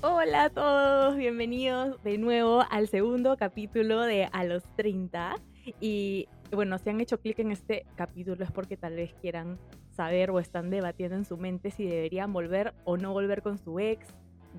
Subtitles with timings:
[0.00, 5.34] Hola a todos, bienvenidos de nuevo al segundo capítulo de A los 30.
[5.80, 9.58] Y bueno, si han hecho clic en este capítulo es porque tal vez quieran
[9.96, 13.80] saber o están debatiendo en su mente si deberían volver o no volver con su
[13.80, 14.06] ex.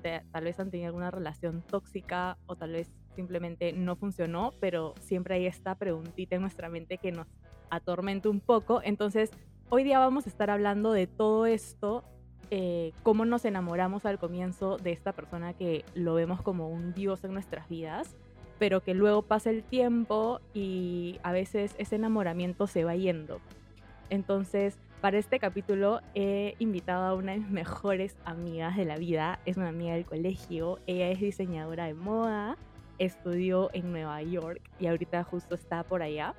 [0.02, 5.36] tal vez han tenido alguna relación tóxica o tal vez simplemente no funcionó, pero siempre
[5.36, 7.28] hay esta preguntita en nuestra mente que nos
[7.70, 8.82] atormenta un poco.
[8.84, 9.30] Entonces,
[9.70, 12.04] hoy día vamos a estar hablando de todo esto
[12.50, 17.22] eh, cómo nos enamoramos al comienzo de esta persona que lo vemos como un dios
[17.24, 18.16] en nuestras vidas,
[18.58, 23.40] pero que luego pasa el tiempo y a veces ese enamoramiento se va yendo.
[24.10, 29.40] Entonces, para este capítulo he invitado a una de mis mejores amigas de la vida,
[29.46, 32.58] es una amiga del colegio, ella es diseñadora de moda,
[32.98, 36.34] estudió en Nueva York y ahorita justo está por allá.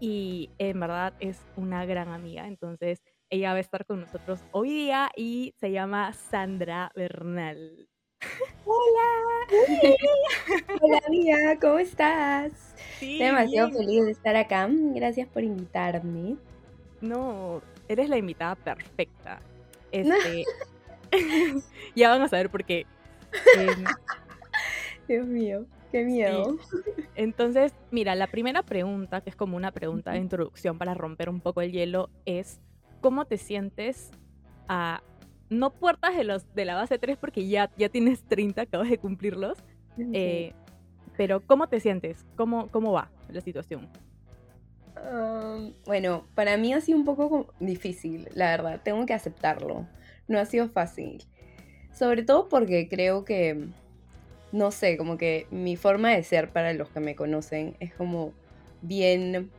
[0.00, 3.00] Y en verdad es una gran amiga, entonces
[3.32, 7.88] ella va a estar con nosotros hoy día y se llama Sandra Bernal.
[8.66, 9.48] Hola.
[10.82, 12.52] Hola amiga, ¿cómo estás?
[13.00, 14.68] Estoy demasiado feliz de estar acá.
[14.70, 16.36] Gracias por invitarme.
[17.00, 19.40] No, eres la invitada perfecta.
[19.92, 20.44] Este,
[21.96, 22.84] ya van a saber por qué.
[23.56, 23.84] Em,
[25.08, 26.58] Dios mío, qué miedo.
[27.14, 31.40] Entonces, mira, la primera pregunta, que es como una pregunta de introducción para romper un
[31.40, 32.60] poco el hielo, es
[33.02, 34.10] cómo te sientes
[34.68, 35.02] a
[35.50, 38.96] no puertas de los de la base 3 porque ya, ya tienes 30, acabas de
[38.96, 39.58] cumplirlos.
[40.14, 40.54] Eh,
[41.18, 42.24] pero ¿cómo te sientes?
[42.36, 43.88] ¿Cómo, cómo va la situación?
[45.84, 48.80] bueno, para mí ha sido un poco difícil, la verdad.
[48.82, 49.86] Tengo que aceptarlo.
[50.28, 51.24] No ha sido fácil.
[51.92, 53.66] Sobre todo porque creo que,
[54.52, 58.32] no sé, como que mi forma de ser para los que me conocen es como
[58.80, 59.50] bien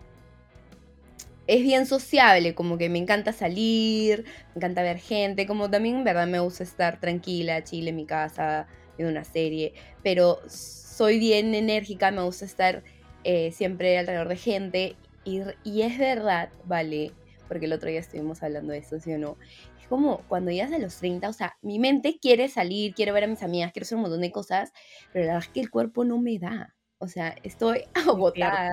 [1.48, 6.04] es bien sociable, como que me encanta salir, me encanta ver gente, como también en
[6.04, 11.54] verdad me gusta estar tranquila, chile en mi casa, viendo una serie, pero soy bien
[11.54, 12.84] enérgica, me gusta estar
[13.24, 14.96] eh, siempre alrededor de gente
[15.26, 17.12] y, y, es verdad, vale,
[17.48, 19.38] porque el otro día estuvimos hablando de eso, ¿sí o no?
[19.80, 23.26] Es como cuando llegas a los 30, o sea, mi mente quiere salir, quiero ver
[23.26, 24.72] a mis amigas, quiero hacer un montón de cosas,
[25.12, 26.76] pero la verdad es que el cuerpo no me da.
[27.00, 28.72] O sea, estoy agotada.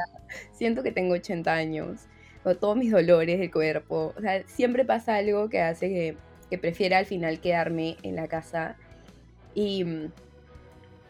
[0.52, 2.06] Siento que tengo 80 años
[2.44, 4.14] o todos mis dolores del cuerpo.
[4.16, 6.16] O sea, siempre pasa algo que hace que,
[6.48, 8.76] que prefiera al final quedarme en la casa.
[9.54, 9.84] Y,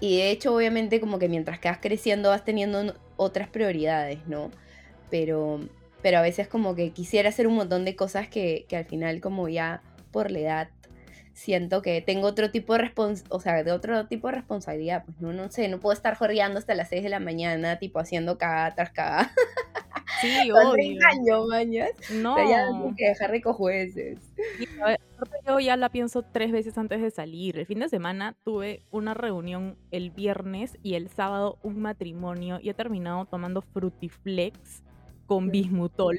[0.00, 4.50] y de hecho, obviamente, como que mientras quedas creciendo vas teniendo otras prioridades, ¿no?
[5.10, 5.60] Pero,
[6.02, 9.20] pero a veces como que quisiera hacer un montón de cosas que, que al final
[9.20, 10.68] como ya por la edad
[11.32, 15.20] siento que tengo otro tipo de respons o sea, de otro tipo de responsabilidad, pues
[15.20, 18.36] no, no sé, no puedo estar jorreando hasta las 6 de la mañana, tipo haciendo
[18.38, 19.32] cagada tras cagada.
[20.20, 20.98] Sí, obvio.
[21.06, 21.90] años, mañas.
[22.12, 22.34] No.
[22.34, 24.18] O sea, ya que dejar de cojueces.
[25.46, 27.58] yo ya la pienso tres veces antes de salir.
[27.58, 32.68] El fin de semana tuve una reunión el viernes y el sábado un matrimonio y
[32.70, 34.82] he terminado tomando frutiflex
[35.26, 36.18] con bismutol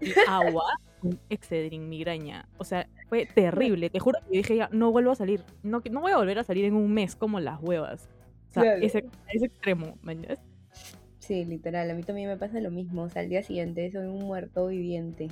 [0.00, 0.64] y agua
[1.00, 2.48] con excedrin migraña.
[2.58, 3.90] O sea, fue terrible.
[3.90, 5.42] Te juro que dije ya, no vuelvo a salir.
[5.62, 8.08] No, no voy a volver a salir en un mes como las huevas.
[8.50, 10.16] O sea, ese, ese extremo, ¿me
[11.30, 11.88] Sí, literal.
[11.88, 13.02] A mí también me pasa lo mismo.
[13.02, 15.28] O sea, al día siguiente soy un muerto viviente.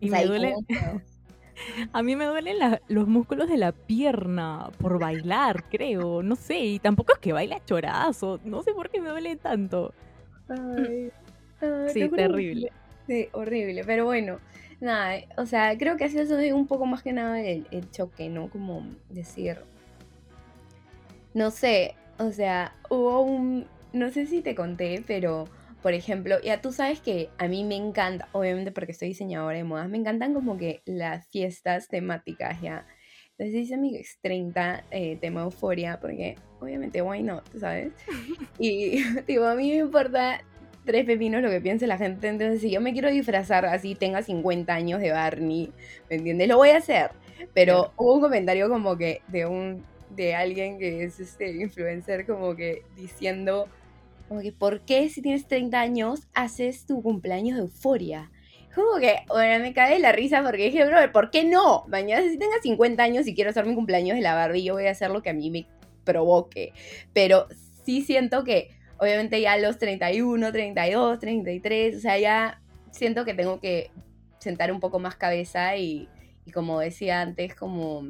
[0.00, 0.54] Y me duele...
[1.92, 2.56] A mí me duelen
[2.88, 6.22] los músculos de la pierna por bailar, creo.
[6.22, 8.40] No sé, y tampoco es que baila chorazo.
[8.42, 9.92] No sé por qué me duele tanto.
[10.48, 11.10] Ay,
[11.92, 12.72] sí, terrible.
[13.06, 13.84] Sí, horrible.
[13.84, 14.38] Pero bueno,
[14.80, 18.30] nada, o sea, creo que así es un poco más que nada el, el choque,
[18.30, 18.48] ¿no?
[18.48, 19.58] Como decir.
[21.34, 25.46] No sé, o sea, hubo un, no sé si te conté, pero
[25.82, 29.64] por ejemplo, ya tú sabes que a mí me encanta, obviamente porque soy diseñadora de
[29.64, 32.86] modas, me encantan como que las fiestas temáticas ya.
[33.32, 37.92] Entonces dice mi ex 30 eh, tema euforia, porque obviamente, why not, ¿sabes?
[38.58, 40.40] Y digo, a mí me importa
[40.84, 42.26] tres pepinos lo que piense la gente.
[42.26, 45.70] Entonces, si yo me quiero disfrazar así, tenga 50 años de Barney,
[46.10, 46.48] ¿me entiendes?
[46.48, 47.12] Lo voy a hacer.
[47.54, 52.56] Pero hubo un comentario como que de un de alguien que es este influencer como
[52.56, 53.68] que diciendo
[54.28, 58.30] como que, ¿por qué si tienes 30 años haces tu cumpleaños de euforia?
[58.74, 61.84] Como que, bueno, me cae la risa porque dije, bro, ¿por qué no?
[61.88, 64.86] Mañana si tenga 50 años y quiero hacer mi cumpleaños de la Barbie, yo voy
[64.86, 65.66] a hacer lo que a mí me
[66.04, 66.72] provoque.
[67.12, 67.46] Pero
[67.84, 72.60] sí siento que, obviamente ya los 31, 32, 33, o sea, ya
[72.92, 73.90] siento que tengo que
[74.38, 76.08] sentar un poco más cabeza y,
[76.44, 78.06] y como decía antes, como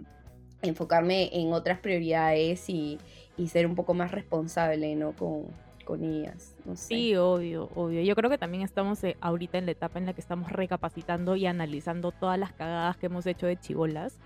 [0.62, 2.98] enfocarme en otras prioridades y,
[3.36, 5.12] y ser un poco más responsable, ¿no?
[5.12, 5.46] Con,
[5.88, 6.54] con ellas.
[6.66, 6.84] No sé.
[6.84, 8.02] Sí, obvio, obvio.
[8.02, 11.34] Yo creo que también estamos eh, ahorita en la etapa en la que estamos recapacitando
[11.34, 14.18] y analizando todas las cagadas que hemos hecho de chivolas.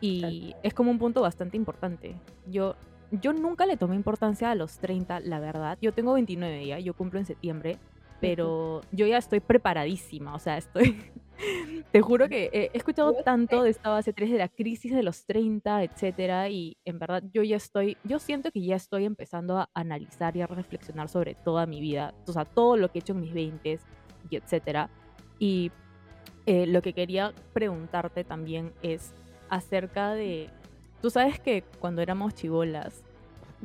[0.00, 2.16] Y es como un punto bastante importante.
[2.50, 2.74] Yo,
[3.12, 5.78] yo nunca le tomé importancia a los 30, la verdad.
[5.80, 7.78] Yo tengo 29 ya, yo cumplo en septiembre,
[8.20, 11.00] pero yo ya estoy preparadísima, o sea, estoy...
[11.92, 15.24] Te juro que he escuchado tanto de esta base 3 de la crisis de los
[15.24, 19.70] 30, etcétera, y en verdad yo ya estoy, yo siento que ya estoy empezando a
[19.74, 23.12] analizar y a reflexionar sobre toda mi vida, o sea, todo lo que he hecho
[23.12, 23.78] en mis 20
[24.30, 24.90] y etcétera.
[25.38, 25.70] Y
[26.46, 29.12] eh, lo que quería preguntarte también es
[29.48, 30.50] acerca de,
[31.00, 33.04] tú sabes que cuando éramos chivolas,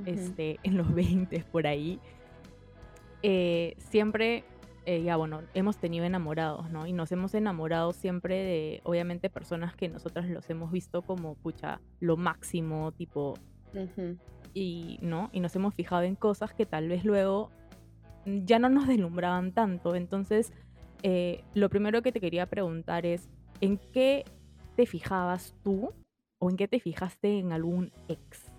[0.06, 2.00] este, en los 20 por ahí,
[3.22, 4.44] eh, siempre,
[4.86, 6.86] eh, ya bueno, hemos tenido enamorados, ¿no?
[6.88, 11.80] Y nos hemos enamorado siempre de, obviamente, personas que nosotras los hemos visto como, pucha,
[12.00, 13.36] lo máximo, tipo,
[14.54, 15.30] y, ¿no?
[15.32, 17.50] Y nos hemos fijado en cosas que tal vez luego
[18.26, 19.96] ya no nos deslumbraban tanto.
[19.96, 20.52] Entonces,
[21.02, 23.30] eh, lo primero que te quería preguntar es,
[23.62, 24.26] ¿en qué
[24.76, 25.92] te fijabas tú
[26.40, 28.52] o en qué te fijaste en algún ex?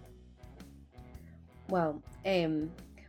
[1.69, 2.03] Wow.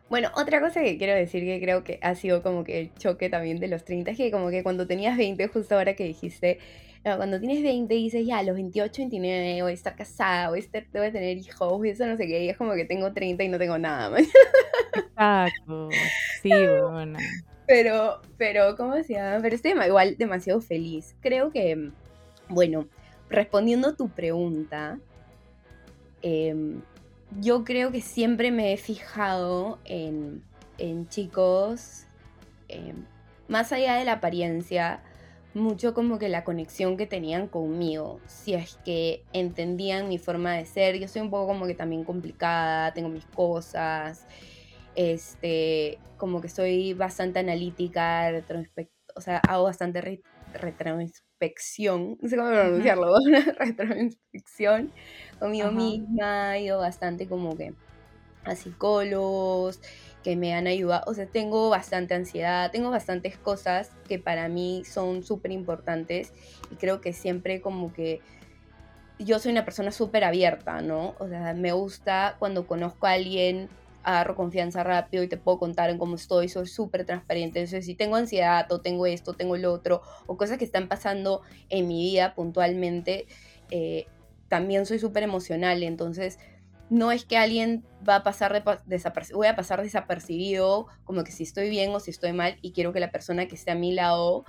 [0.09, 3.29] Bueno, otra cosa que quiero decir que creo que ha sido como que el choque
[3.29, 6.59] también de los 30 es que como que cuando tenías 20, justo ahora que dijiste,
[7.03, 10.61] cuando tienes 20 dices, ya, a los 28, 29 voy a estar casada, voy a,
[10.61, 13.13] estar, voy a tener hijos, y eso no sé qué, y es como que tengo
[13.13, 14.23] 30 y no tengo nada más.
[14.95, 15.89] Exacto,
[16.41, 17.19] sí, bueno.
[17.67, 19.39] Pero, pero, ¿cómo se llama?
[19.41, 21.15] Pero estoy igual demasiado feliz.
[21.21, 21.91] Creo que,
[22.47, 22.87] bueno,
[23.29, 24.99] respondiendo a tu pregunta,
[26.21, 26.81] em,
[27.39, 30.43] yo creo que siempre me he fijado en,
[31.09, 32.05] chicos,
[32.67, 33.05] em,
[33.47, 35.01] más allá de la apariencia,
[35.53, 40.65] mucho como que la conexión que tenían conmigo, si es que entendían mi forma de
[40.65, 44.25] ser, yo soy un poco como que también complicada, tengo mis cosas,
[44.95, 48.31] este, como que soy bastante analítica,
[49.15, 50.21] o sea, hago bastante
[52.21, 53.15] no sé cómo pronunciarlo,
[53.59, 54.91] retroinspección
[55.39, 57.73] conmigo misma, he ido bastante como que
[58.43, 59.79] a psicólogos
[60.23, 64.83] que me han ayudado, o sea, tengo bastante ansiedad, tengo bastantes cosas que para mí
[64.85, 66.31] son súper importantes
[66.71, 68.21] y creo que siempre como que
[69.19, 71.15] yo soy una persona súper abierta, ¿no?
[71.19, 73.69] O sea, me gusta cuando conozco a alguien
[74.05, 77.59] agarro confianza rápido y te puedo contar en cómo estoy, soy súper transparente.
[77.59, 81.41] Entonces, si tengo ansiedad o tengo esto, tengo lo otro, o cosas que están pasando
[81.69, 83.25] en mi vida puntualmente,
[83.71, 84.05] eh,
[84.47, 85.81] también soy súper emocional.
[85.81, 86.37] Entonces,
[86.91, 91.41] no es que alguien va a pasar desapercibido, voy a pasar desapercibido, como que si
[91.41, 93.91] estoy bien o si estoy mal, y quiero que la persona que esté a mi
[93.91, 94.45] lado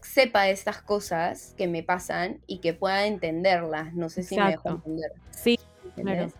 [0.00, 3.92] sepa estas cosas que me pasan y que pueda entenderlas.
[3.92, 5.12] No sé si me dejo entender.
[5.30, 5.58] Sí,
[5.94, 6.32] claro.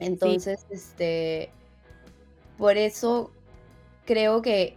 [0.00, 1.52] Entonces, este,
[2.60, 3.32] por eso
[4.04, 4.76] creo que,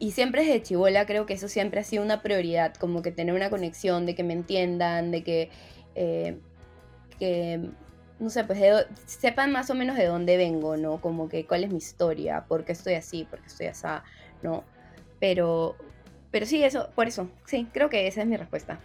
[0.00, 3.34] y siempre desde chivola, creo que eso siempre ha sido una prioridad, como que tener
[3.34, 5.50] una conexión, de que me entiendan, de que,
[5.94, 6.38] eh,
[7.18, 7.60] que
[8.18, 8.58] no sé, pues
[9.04, 11.00] sepan más o menos de dónde vengo, ¿no?
[11.02, 13.86] Como que cuál es mi historia, por qué estoy así, por qué estoy así,
[14.42, 14.64] ¿no?
[15.20, 15.76] Pero,
[16.30, 18.80] pero sí, eso, por eso, sí, creo que esa es mi respuesta.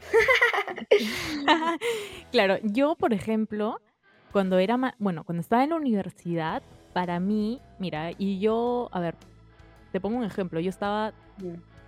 [2.32, 3.80] claro, yo, por ejemplo,
[4.34, 6.62] cuando era, bueno, cuando estaba en la universidad,
[6.94, 9.16] para mí, mira, y yo, a ver,
[9.92, 11.14] te pongo un ejemplo, yo estaba,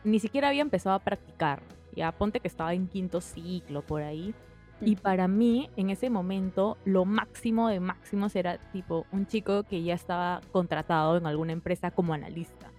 [0.04, 1.62] ni siquiera había empezado a practicar,
[1.96, 4.34] ya ponte que estaba en quinto ciclo por ahí,
[4.82, 9.82] y para mí, en ese momento, lo máximo de máximos era tipo un chico que
[9.82, 12.70] ya estaba contratado en alguna empresa como analista.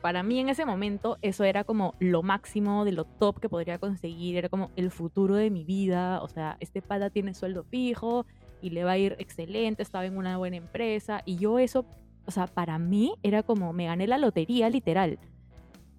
[0.00, 3.78] Para mí en ese momento eso era como lo máximo de lo top que podría
[3.78, 8.24] conseguir, era como el futuro de mi vida, o sea, este pata tiene sueldo fijo,
[8.62, 11.86] y le va a ir excelente, estaba en una buena empresa y yo eso,
[12.26, 15.18] o sea, para mí era como me gané la lotería literal.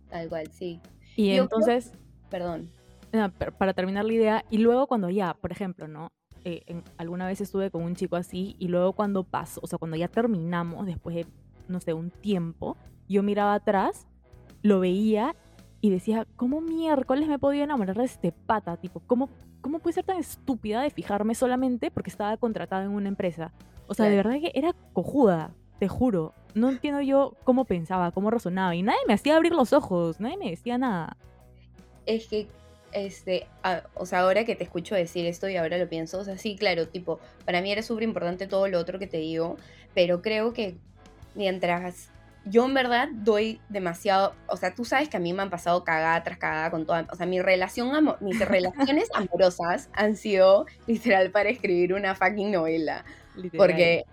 [0.10, 0.80] Tal cual, sí.
[1.16, 1.94] Y entonces,
[2.30, 2.70] perdón.
[3.58, 6.08] Para terminar la idea, y luego cuando ya, por ejemplo, ¿no?
[6.44, 9.78] Eh, en, alguna vez estuve con un chico así y luego cuando pasó, o sea,
[9.78, 11.26] cuando ya terminamos, después de,
[11.68, 12.78] no sé, un tiempo,
[13.08, 14.08] yo miraba atrás,
[14.62, 15.36] lo veía
[15.82, 18.78] y decía, ¿cómo miércoles me he podido enamorar de este pata?
[18.78, 19.30] Tipo, ¿cómo
[19.62, 23.54] ¿cómo puede ser tan estúpida de fijarme solamente porque estaba contratada en una empresa?
[23.88, 26.34] O sea, de verdad que era cojuda, te juro.
[26.54, 28.76] No entiendo yo cómo pensaba, cómo razonaba.
[28.76, 31.18] Y nadie me hacía abrir los ojos, nadie me decía nada.
[32.06, 32.48] Es que,
[32.92, 33.48] este,
[33.96, 36.56] o sea, ahora que te escucho decir esto y ahora lo pienso, o sea, sí,
[36.56, 39.58] claro, tipo, para mí era súper importante todo lo otro que te digo,
[39.94, 40.76] pero creo que
[41.36, 42.10] mientras
[42.46, 45.84] yo en verdad doy demasiado, o sea, tú sabes que a mí me han pasado
[45.84, 51.32] cagada tras cagada con toda, o sea, mi relación mis relaciones amorosas han sido literal
[51.32, 53.06] para escribir una fucking novela.
[53.56, 54.04] Porque,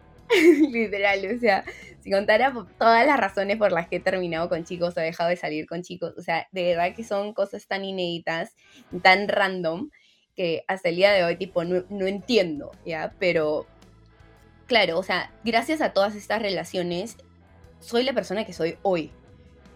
[0.70, 1.64] literal, o sea,
[2.00, 5.30] si contara todas las razones por las que he terminado con chicos o he dejado
[5.30, 8.54] de salir con chicos, o sea, de verdad que son cosas tan inéditas,
[9.02, 9.90] tan random,
[10.36, 13.12] que hasta el día de hoy, tipo, no, no entiendo, ¿ya?
[13.18, 13.66] Pero,
[14.66, 17.16] claro, o sea, gracias a todas estas relaciones,
[17.80, 19.12] soy la persona que soy hoy.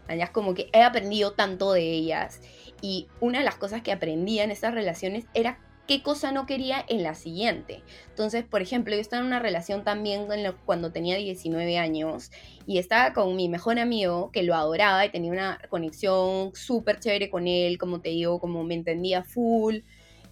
[0.08, 2.40] Es como que he aprendido tanto de ellas.
[2.80, 6.84] Y una de las cosas que aprendía en estas relaciones era qué cosa no quería
[6.88, 7.82] en la siguiente.
[8.08, 10.26] Entonces, por ejemplo, yo estaba en una relación también
[10.64, 12.30] cuando tenía 19 años
[12.66, 17.30] y estaba con mi mejor amigo que lo adoraba y tenía una conexión súper chévere
[17.30, 19.78] con él, como te digo, como me entendía full,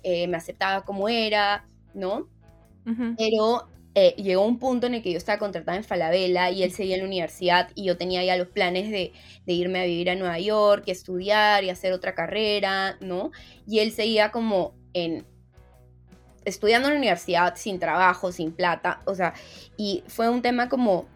[0.02, 2.28] eh, me aceptaba como era, ¿no?
[3.16, 6.72] Pero eh, llegó un punto en el que yo estaba contratada en Falabella y él
[6.72, 9.12] seguía en la universidad y yo tenía ya los planes de,
[9.46, 13.32] irme a vivir a Nueva York, estudiar y hacer otra carrera, ¿no?
[13.66, 15.26] Y él seguía como en
[16.44, 19.34] estudiando en la universidad sin trabajo, sin plata, o sea,
[19.76, 21.06] y fue un tema como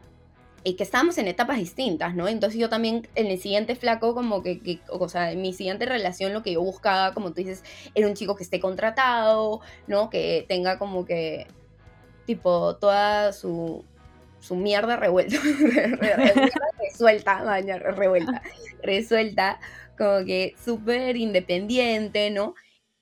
[0.65, 2.27] y que estábamos en etapas distintas, ¿no?
[2.27, 6.33] Entonces yo también en el siguiente flaco, como que, o sea, en mi siguiente relación
[6.33, 7.63] lo que yo buscaba, como tú dices,
[7.95, 10.09] era un chico que esté contratado, ¿no?
[10.09, 11.47] Que tenga como que,
[12.27, 13.85] tipo, toda su,
[14.41, 15.39] su mierda revuelta,
[16.81, 18.43] resuelta, maña, revuelta,
[18.83, 19.61] resuelta,
[19.97, 22.55] como que súper independiente, ¿no?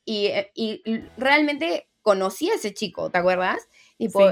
[0.05, 0.83] Y, y
[1.17, 3.69] realmente conocí a ese chico, ¿te acuerdas?
[3.97, 4.31] Tipo,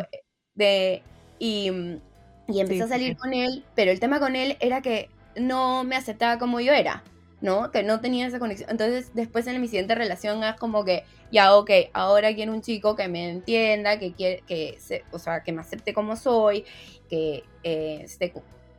[0.55, 1.03] de,
[1.39, 1.71] y,
[2.49, 5.97] y empecé a salir con él, pero el tema con él era que no me
[5.97, 7.03] aceptaba como yo era,
[7.41, 7.71] ¿no?
[7.71, 8.69] Que no tenía esa conexión.
[8.71, 12.97] Entonces, después en mi siguiente relación es como que, ya, ok, ahora quiero un chico
[12.97, 14.79] que me entienda, que quiere, que
[15.13, 16.65] o sea, que me acepte como soy,
[17.09, 18.07] que eh,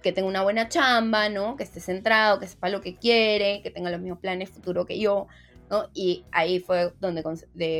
[0.01, 1.55] que tenga una buena chamba, ¿no?
[1.55, 4.99] Que esté centrado, que sepa lo que quiere, que tenga los mismos planes futuro que
[4.99, 5.27] yo,
[5.69, 5.89] ¿no?
[5.93, 7.23] Y ahí fue donde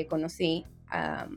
[0.08, 1.28] conocí a,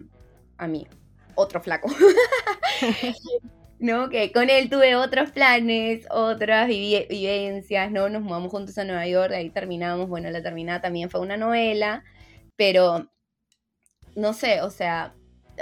[0.68, 0.86] mí,
[1.34, 1.88] otro flaco.
[3.78, 4.08] ¿no?
[4.08, 8.08] Que con él tuve otros planes, otras vivencias, ¿no?
[8.08, 12.04] Nos mudamos juntos a Nueva York, ahí terminamos, bueno, la terminada también fue una novela,
[12.56, 13.10] pero
[14.14, 15.14] no sé, o sea,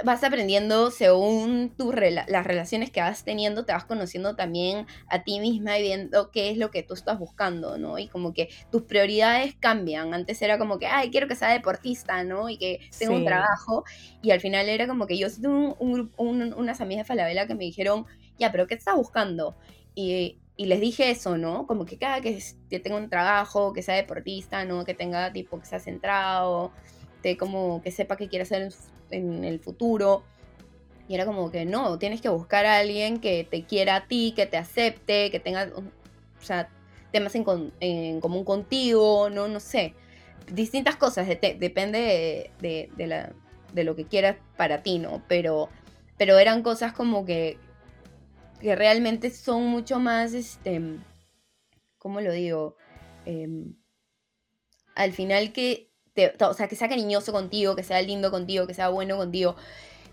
[0.03, 5.39] vas aprendiendo según tu las relaciones que vas teniendo, te vas conociendo también a ti
[5.39, 7.99] misma y viendo qué es lo que tú estás buscando, ¿no?
[7.99, 10.13] Y como que tus prioridades cambian.
[10.13, 12.49] Antes era como que, ay, quiero que sea deportista, ¿no?
[12.49, 13.83] Y que tenga un trabajo.
[14.21, 17.65] Y al final era como que yo tuve un, unas amigas de Falabella que me
[17.65, 18.05] dijeron,
[18.39, 19.55] ya, pero ¿qué estás buscando?
[19.93, 21.67] Y, y les dije eso, ¿no?
[21.67, 24.85] Como que cada que, que tenga un trabajo, que sea deportista, ¿no?
[24.85, 26.71] Que tenga tipo, que sea centrado,
[27.37, 28.73] como que sepa qué quiere hacer
[29.11, 30.23] en el futuro.
[31.07, 34.33] Y era como que no, tienes que buscar a alguien que te quiera a ti,
[34.35, 36.69] que te acepte, que tenga, o sea,
[37.11, 39.93] temas en, común contigo, no, no sé.
[40.51, 42.89] Distintas cosas, depende de,
[43.73, 45.23] de, lo que quieras para ti, ¿no?
[45.27, 45.69] Pero,
[46.17, 47.57] pero eran cosas como que,
[48.59, 50.81] que realmente son mucho más, este,
[51.97, 52.75] ¿cómo lo digo?
[53.25, 53.75] Em,
[54.95, 55.92] al final que
[56.39, 59.55] o sea, que sea cariñoso contigo, que sea lindo contigo, que sea bueno contigo.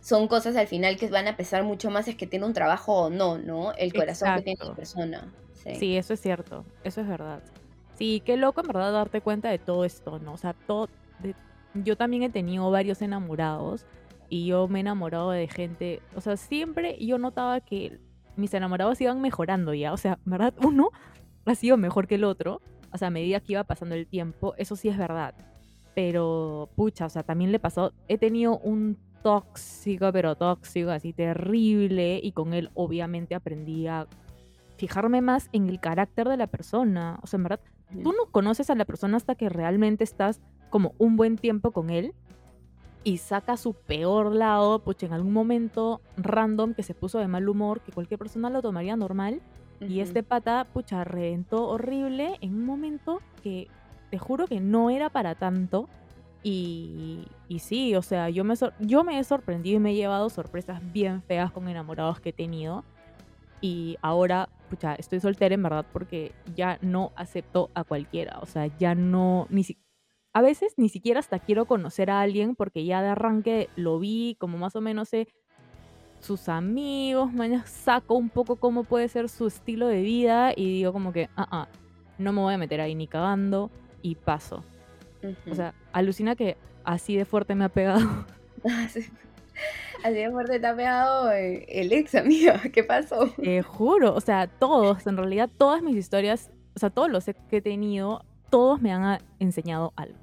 [0.01, 3.03] Son cosas al final que van a pesar mucho más es que tiene un trabajo
[3.03, 3.73] o no, ¿no?
[3.75, 5.33] El corazón que tiene la persona.
[5.53, 5.97] Sí.
[5.97, 7.43] eso es cierto, eso es verdad.
[7.97, 10.33] Sí, qué loco en verdad darte cuenta de todo esto, ¿no?
[10.33, 10.89] O sea, todo,
[11.75, 13.85] yo también he tenido varios enamorados
[14.31, 17.99] y yo me he enamorado de gente, o sea, siempre yo notaba que
[18.37, 20.55] mis enamorados iban mejorando ya, o sea, ¿verdad?
[20.65, 20.89] Uno
[21.45, 24.55] ha sido mejor que el otro, o sea, a medida que iba pasando el tiempo,
[24.57, 25.35] eso sí es verdad.
[25.95, 32.21] Pero, pucha, o sea, también le pasó, he tenido un tóxico, pero tóxico, así terrible,
[32.23, 34.07] y con él obviamente aprendí a
[34.77, 37.19] fijarme más en el carácter de la persona.
[37.23, 37.61] O sea, en verdad,
[38.03, 41.91] tú no conoces a la persona hasta que realmente estás como un buen tiempo con
[41.91, 42.15] él
[43.03, 47.49] y saca su peor lado, pucha, en algún momento random que se puso de mal
[47.49, 49.41] humor, que cualquier persona lo tomaría normal.
[49.81, 53.69] Y este pata, pucha, reventó horrible en un momento que
[54.11, 55.89] te juro que no era para tanto.
[56.43, 60.31] Y, y sí, o sea, yo me, yo me he sorprendido y me he llevado
[60.31, 62.85] sorpresas bien feas con enamorados que he tenido.
[63.61, 68.39] Y ahora, pucha, estoy soltera en verdad porque ya no acepto a cualquiera.
[68.41, 69.79] O sea, ya no, ni si,
[70.33, 74.37] a veces ni siquiera hasta quiero conocer a alguien porque ya de arranque lo vi,
[74.39, 75.29] como más o menos sé
[76.21, 80.93] sus amigos, mañana saco un poco cómo puede ser su estilo de vida y digo
[80.93, 81.69] como que, ah, ah,
[82.19, 83.71] no me voy a meter ahí ni cagando
[84.03, 84.65] y paso.
[85.51, 88.27] O sea, alucina que así de fuerte me ha pegado.
[90.05, 92.53] así de fuerte te ha pegado el ex, amigo.
[92.73, 93.29] ¿Qué pasó?
[93.43, 97.57] Te juro, o sea, todos, en realidad, todas mis historias, o sea, todos los que
[97.57, 100.19] he tenido, todos me han enseñado algo.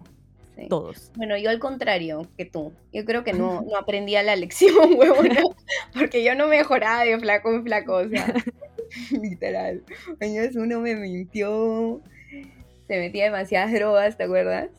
[0.69, 1.11] Todos.
[1.15, 2.73] Bueno, yo al contrario que tú.
[2.91, 5.41] Yo creo que no, no aprendía la lección, huevona,
[5.93, 8.33] porque yo no mejoraba de flaco en flaco, o sea,
[9.21, 9.83] literal.
[10.19, 12.01] Años uno me mintió,
[12.87, 14.69] se metía demasiadas drogas, ¿te acuerdas?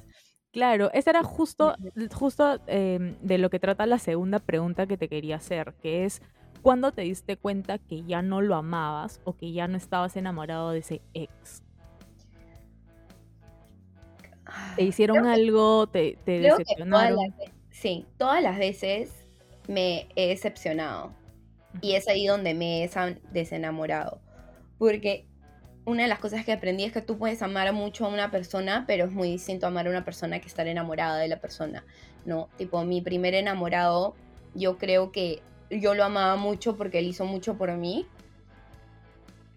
[0.51, 1.77] Claro, esa era justo,
[2.13, 6.23] justo em, de lo que trata la segunda pregunta que te quería hacer, que es
[6.63, 10.71] ¿cuándo te diste cuenta que ya no lo amabas o que ya no estabas enamorado
[10.71, 11.63] de ese ex?
[14.77, 15.87] ¿Te hicieron algo?
[15.87, 17.35] ¿Te, decepcionaron?
[17.71, 19.13] sí, todas las veces
[19.67, 21.13] me he decepcionado.
[21.83, 22.91] Y es ahí donde me he
[23.31, 24.21] desenamorado.
[24.79, 25.27] Porque
[25.89, 28.85] una de las cosas que aprendí es que tú puedes amar mucho a una persona,
[28.87, 31.83] pero es muy distinto amar a una persona que estar enamorada de la persona,
[32.27, 32.51] ¿no?
[32.59, 34.15] Tipo, mi primer enamorado,
[34.55, 35.41] yo creo que
[35.71, 38.07] yo lo amaba mucho porque él hizo mucho por mí.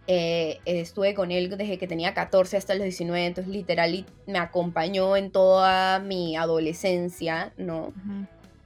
[0.08, 5.18] Eh, estuve con él desde que tenía 14 hasta los 19, entonces literal me acompañó
[5.18, 7.94] en toda mi adolescencia, ¿no?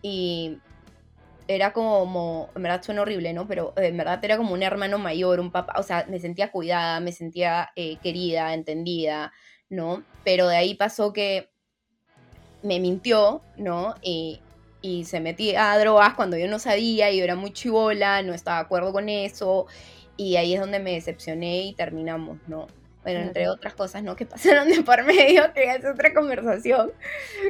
[0.04, 0.60] Y
[1.48, 3.48] era como, en verdad suena horrible, ¿no?
[3.48, 6.52] Pero eh, en verdad era como un hermano mayor, un papá, o sea, me sentía
[6.52, 9.32] cuidada, me sentía eh, querida, entendida,
[9.70, 10.04] ¿no?
[10.24, 11.50] Pero de ahí pasó que
[12.64, 13.96] me mintió, ¿no?
[14.02, 14.42] Y,
[14.82, 18.34] y se metía a drogas cuando yo no sabía y yo era muy chivola, no
[18.34, 19.68] estaba de acuerdo con eso.
[20.18, 22.68] Y ahí es donde me decepcioné y terminamos, ¿no?
[23.04, 24.16] Bueno, entre otras cosas, ¿no?
[24.16, 26.92] Que pasaron de por medio, que es otra conversación.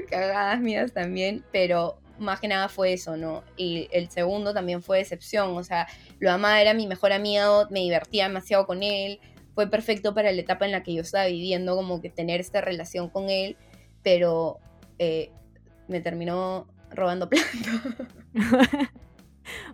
[0.10, 3.44] Cagadas mías también, pero más que nada fue eso, ¿no?
[3.58, 5.88] Y el segundo también fue decepción, o sea,
[6.20, 9.20] lo amaba, era mi mejor amigo, me divertía demasiado con él,
[9.54, 12.62] fue perfecto para la etapa en la que yo estaba viviendo, como que tener esta
[12.62, 13.58] relación con él,
[14.04, 14.60] pero
[15.00, 15.32] eh,
[15.88, 17.50] me terminó robando plata.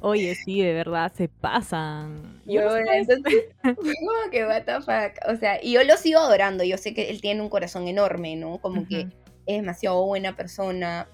[0.02, 2.42] Oye, sí, de verdad, se pasan.
[2.46, 5.18] Yo, entonces, como que what the fuck.
[5.30, 6.64] O sea, y yo lo sigo adorando.
[6.64, 8.60] Yo sé que él tiene un corazón enorme, ¿no?
[8.60, 9.08] Como que
[9.46, 11.08] es demasiado buena persona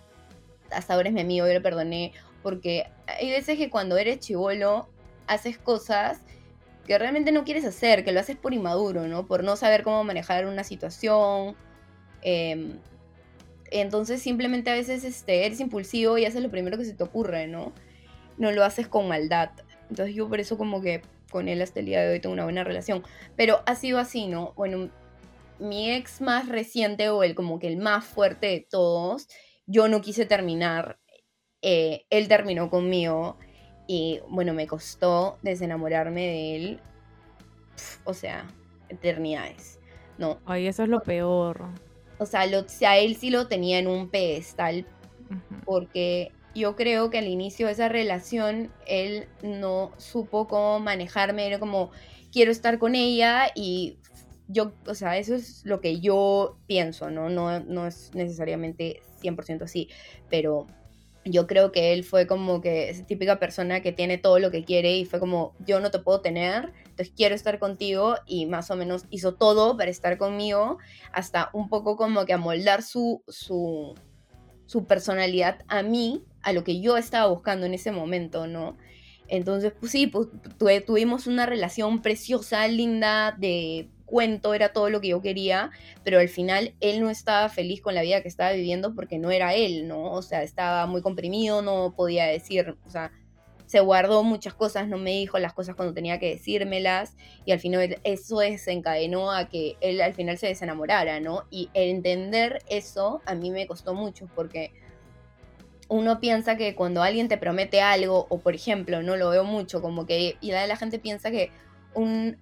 [0.72, 4.90] hasta ahora es mi amigo, yo le perdoné, porque hay veces que cuando eres chivolo
[5.28, 6.22] haces cosas
[6.86, 9.28] que realmente no quieres hacer, que lo haces por inmaduro, ¿no?
[9.28, 11.56] Por no saber cómo manejar una situación.
[12.22, 12.80] Em,
[13.70, 17.48] entonces simplemente a veces este, eres impulsivo y haces lo primero que se te ocurre,
[17.48, 17.74] ¿no?
[18.38, 19.50] No lo haces con maldad.
[19.90, 22.46] Entonces yo por eso como que con él hasta el día de hoy tengo una
[22.46, 23.04] buena relación.
[23.36, 24.53] Pero ha sido así, ¿no?
[24.56, 24.90] Bueno,
[25.60, 29.27] mi ex más reciente o el como que el más fuerte de todos
[29.68, 30.98] yo no quise terminar,
[31.62, 33.38] eh, él terminó conmigo
[33.86, 36.80] y bueno, me costó desenamorarme de él,
[38.06, 38.48] o sea,
[38.90, 39.80] eternidades,
[40.18, 40.40] ¿no?
[40.46, 41.66] Ay, eso es lo peor.
[42.18, 44.86] O sea, lo, él sí lo tenía en un pedestal,
[45.66, 51.60] porque yo creo que al inicio de esa relación él no supo cómo manejarme, era
[51.60, 51.92] como,
[52.32, 53.98] quiero estar con ella y
[54.48, 57.30] yo, o sea, eso es lo que yo pienso, ¿no?
[57.30, 59.90] No, no es necesariamente 100% así,
[60.30, 60.68] pero
[61.30, 64.64] yo creo que él fue como que esa típica persona que tiene todo lo que
[64.64, 68.72] quiere y fue como, yo no te puedo tener, entonces quiero estar contigo y más
[68.72, 70.77] o menos hizo todo para estar conmigo,
[71.12, 73.96] hasta un poco como que amoldar su, su,
[74.66, 78.77] su personalidad a mí, a lo que yo estaba buscando en ese momento, ¿no?
[79.27, 80.27] Entonces, pues sí, pues,
[80.86, 85.70] tuvimos una relación preciosa, linda, de cuento, era todo lo que yo quería,
[86.03, 89.29] pero al final él no estaba feliz con la vida que estaba viviendo porque no
[89.29, 90.11] era él, ¿no?
[90.11, 93.11] O sea, estaba muy comprimido, no podía decir, o sea,
[93.67, 97.15] se guardó muchas cosas, no me dijo las cosas cuando tenía que decírmelas
[97.46, 101.43] y al final eso desencadenó a que él al final se desenamorara, ¿no?
[101.51, 104.72] Y entender eso a mí me costó mucho porque
[105.89, 109.81] uno piensa que cuando alguien te promete algo, o por ejemplo, no lo veo mucho,
[109.81, 111.51] como que y la gente piensa que
[111.93, 112.37] un,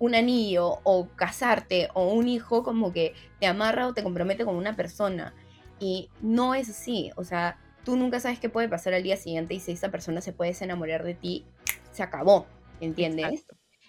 [0.00, 4.56] un anillo o casarte o un hijo como que te amarra o te compromete con
[4.56, 5.34] una persona.
[5.78, 9.54] Y no es así, o sea, tú nunca sabes qué puede pasar al día siguiente
[9.54, 11.46] y si esa persona se puede enamorar de ti,
[11.92, 12.46] se acabó,
[12.80, 13.46] ¿entiendes?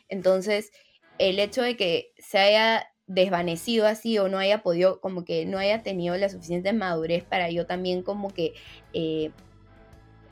[0.08, 0.72] Entonces,
[1.18, 5.58] el hecho de que se haya desvanecido así o no haya podido, como que no
[5.58, 8.54] haya tenido la suficiente madurez para yo también como que
[8.94, 9.32] eh,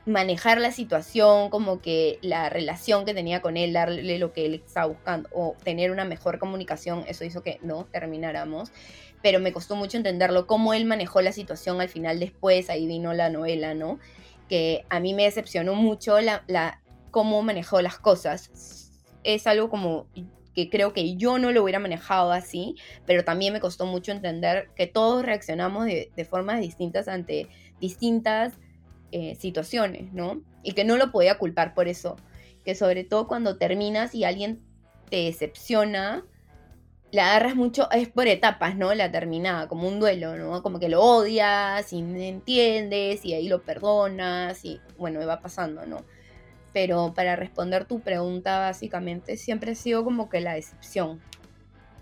[0.06, 4.54] manejar la situación, como que la relación que tenía con él, darle lo que él
[4.54, 8.72] estaba buscando o tener una mejor comunicación, eso hizo que no termináramos.
[9.22, 13.12] Pero me costó mucho entenderlo, cómo él manejó la situación al final después, ahí vino
[13.12, 13.98] la novela, ¿no?
[14.48, 18.90] Que a mí me decepcionó mucho la, la cómo manejó las cosas.
[19.22, 20.06] Es algo como
[20.54, 24.70] que creo que yo no lo hubiera manejado así, pero también me costó mucho entender
[24.74, 28.54] que todos reaccionamos de, de formas distintas ante distintas
[29.12, 30.42] eh, situaciones, ¿no?
[30.62, 32.16] Y que no lo podía culpar por eso.
[32.64, 34.60] Que sobre todo cuando terminas y alguien
[35.08, 36.24] te decepciona,
[37.12, 38.94] la agarras mucho, es por etapas, ¿no?
[38.94, 40.62] La terminada, como un duelo, ¿no?
[40.62, 46.04] Como que lo odias y entiendes y ahí lo perdonas y bueno, va pasando, ¿no?
[46.72, 51.20] Pero para responder tu pregunta, básicamente, siempre ha sido como que la decepción.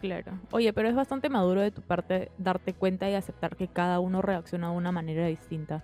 [0.00, 0.38] Claro.
[0.52, 4.22] Oye, pero es bastante maduro de tu parte darte cuenta y aceptar que cada uno
[4.22, 5.82] reacciona de una manera distinta.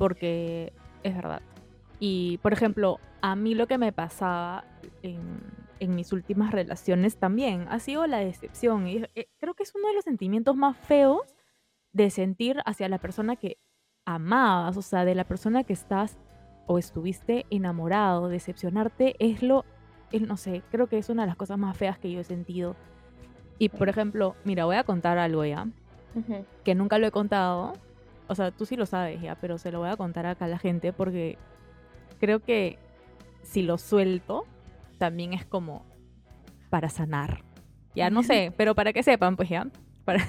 [0.00, 1.42] Porque es verdad.
[1.98, 4.64] Y, por ejemplo, a mí lo que me pasaba
[5.02, 5.20] en,
[5.78, 8.88] en mis últimas relaciones también ha sido la decepción.
[8.88, 11.36] Y eh, creo que es uno de los sentimientos más feos
[11.92, 13.58] de sentir hacia la persona que
[14.06, 16.18] amabas, o sea, de la persona que estás
[16.66, 18.28] o estuviste enamorado.
[18.28, 19.64] Decepcionarte es lo,
[20.12, 22.76] no sé, creo que es una de las cosas más feas que yo he sentido.
[23.58, 25.68] Y por ejemplo, mira, voy a contar algo ya,
[26.64, 27.74] que nunca lo he contado.
[28.30, 30.48] O sea, tú sí lo sabes ya, pero se lo voy a contar acá a
[30.48, 31.36] la gente porque
[32.20, 32.78] creo que
[33.42, 34.46] si lo suelto,
[34.98, 35.84] también es como
[36.68, 37.42] para sanar.
[37.96, 39.66] Ya no sé, pero para que sepan, pues ya.
[40.04, 40.28] Para...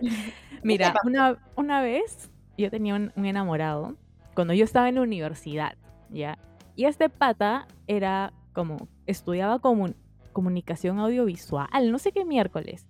[0.62, 3.96] Mira, una, una vez yo tenía un, enamorado
[4.34, 5.76] cuando yo estaba en la universidad,
[6.08, 6.38] ¿ya?
[6.74, 9.90] Y este pata era como, estudiaba como
[10.32, 12.88] comunicación audiovisual, no sé qué miércoles.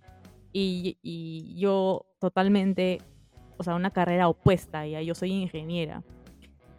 [0.53, 3.01] Y, y, yo totalmente,
[3.57, 6.03] o sea, una carrera opuesta, ya yo soy ingeniera.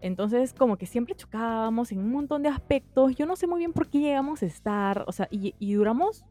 [0.01, 3.15] Entonces, como que siempre chocábamos en un montón de aspectos.
[3.15, 6.25] Yo no sé muy bien por qué llegamos a estar, o sea, y, duramos,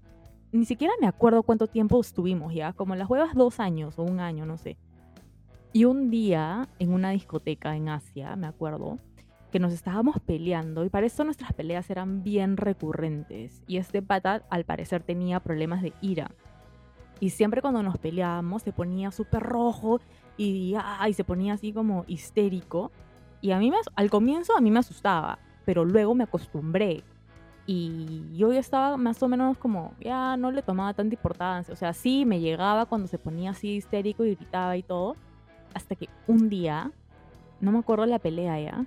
[0.52, 4.20] ni siquiera me acuerdo cuánto tiempo estuvimos ya, como las huevas dos años o un
[4.20, 4.76] año, no sé.
[5.72, 8.98] Y un día, en una discoteca en Asia, me acuerdo,
[9.50, 13.62] que nos estábamos peleando y para eso nuestras peleas eran bien recurrentes.
[13.66, 16.30] Y este pata, al parecer, tenía problemas de ira.
[17.20, 20.00] Y siempre cuando nos peleábamos se ponía súper rojo
[20.36, 20.74] y,
[21.08, 22.90] y se ponía así como histérico.
[23.40, 27.02] Y a mí me, al comienzo a mí me asustaba, pero luego me acostumbré.
[27.66, 31.72] Y yo ya estaba más o menos como, ya no le tomaba tanta importancia.
[31.72, 35.16] O sea, sí me llegaba cuando se ponía así histérico y gritaba y todo.
[35.74, 36.90] Hasta que un día,
[37.60, 38.86] no me acuerdo la pelea ya,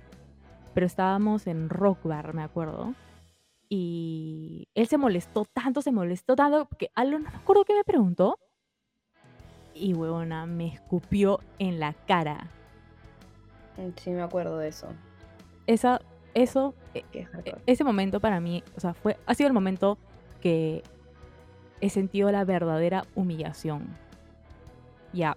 [0.74, 2.94] pero estábamos en Rock Bar, me acuerdo.
[3.68, 7.84] Y él se molestó tanto, se molestó tanto, que algo no me acuerdo qué me
[7.84, 8.38] preguntó.
[9.78, 12.48] Y huevona, me escupió en la cara.
[13.96, 14.88] Sí, me acuerdo de eso.
[15.66, 16.00] Esa,
[16.34, 17.04] eso, e,
[17.66, 19.98] ese momento para mí, o sea, fue, ha sido el momento
[20.40, 20.82] que
[21.80, 23.96] he sentido la verdadera humillación.
[25.12, 25.36] Ya.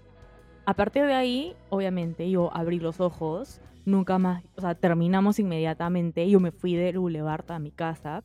[0.66, 6.30] A partir de ahí, obviamente, yo abrí los ojos, nunca más, o sea, terminamos inmediatamente.
[6.30, 8.24] Yo me fui del Boulevard a mi casa,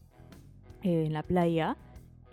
[0.83, 1.77] eh, en la playa,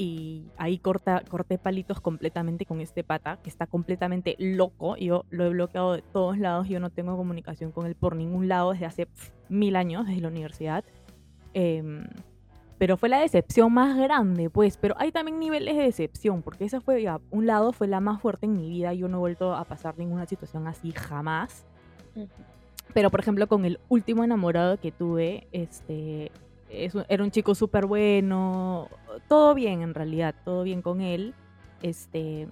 [0.02, 4.98] y ahí corta, corté palitos completamente con este pata, que está completamente loco.
[4.98, 8.48] Yo lo he bloqueado de todos lados, yo no tengo comunicación con él por ningún
[8.48, 9.08] lado desde hace
[9.48, 10.84] mil años, desde la universidad.
[11.54, 12.08] Em,
[12.80, 14.76] pero fue la decepción más grande, pues.
[14.78, 18.20] Pero hay también niveles de decepción, porque esa fue, ya, un lado fue la más
[18.20, 18.96] fuerte en mi vida.
[18.96, 21.64] Yo no he vuelto a pasar ninguna situación así jamás.
[22.96, 26.32] Pero, por ejemplo, con el último enamorado que tuve, este,
[26.72, 28.88] era un chico súper bueno,
[29.28, 31.34] todo bien en realidad, todo bien con él.
[31.82, 32.48] Este,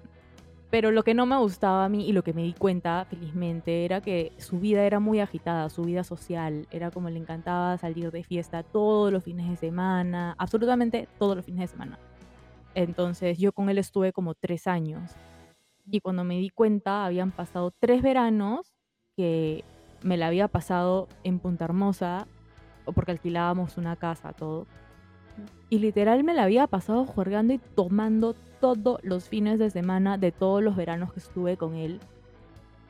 [0.69, 3.85] pero lo que no me gustaba a mí y lo que me di cuenta felizmente
[3.85, 8.11] era que su vida era muy agitada, su vida social, era como le encantaba salir
[8.11, 11.97] de fiesta todos los fines de semana, absolutamente todos los fines de semana.
[12.75, 15.11] Entonces yo con él estuve como tres años
[15.89, 18.75] y cuando me di cuenta habían pasado tres veranos
[19.17, 19.63] que
[20.03, 22.27] me la había pasado en Punta Hermosa
[22.93, 24.67] porque alquilábamos una casa, todo.
[25.69, 30.31] Y literal me la había pasado jugando y tomando todos los fines de semana de
[30.31, 31.99] todos los veranos que estuve con él.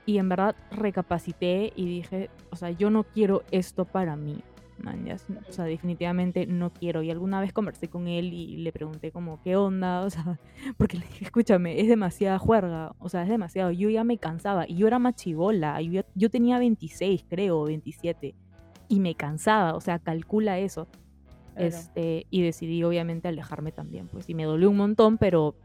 [0.06, 4.42] Y en verdad recapacité y dije, o sea, yo no quiero esto para mí.
[5.48, 7.04] o sea, definitivamente no quiero.
[7.04, 10.02] Y alguna vez conversé con él y le pregunté como, ¿qué onda?
[10.06, 10.40] O sea,
[10.78, 12.96] porque le dije, escúchame, es demasiada juerga.
[13.00, 13.72] O sea, es demasiado.
[13.72, 14.66] Yo ya me cansaba.
[14.68, 15.80] Y yo era machibola.
[15.82, 18.34] Yo, yo tenía 26, creo, 27
[18.90, 20.88] y me cansaba, o sea, calcula eso.
[21.56, 25.56] Este, y decidí obviamente alejarme también, pues, y me dolió un montón, pero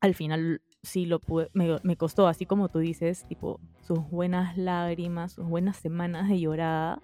[0.00, 5.32] al final sí lo pude, me, costó, así como tú dices, tipo, sus buenas lágrimas,
[5.32, 7.00] sus buenas semanas de llorada,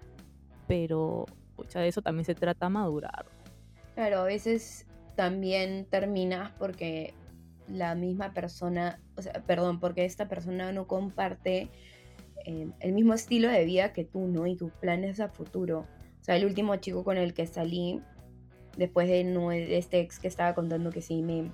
[0.67, 1.25] pero,
[1.57, 3.25] pucha, de eso también se trata madurar.
[3.95, 7.15] Claro, a veces también terminas porque
[7.67, 11.71] la misma persona, o sea, perdón, porque esta persona no comparte
[12.45, 14.47] el mismo estilo de vida que tú, ¿no?
[14.47, 15.87] Y tus planes a futuro.
[16.21, 18.01] O sea, el último chico con el que salí,
[18.77, 21.51] después de, este ex que estaba contando que sí me,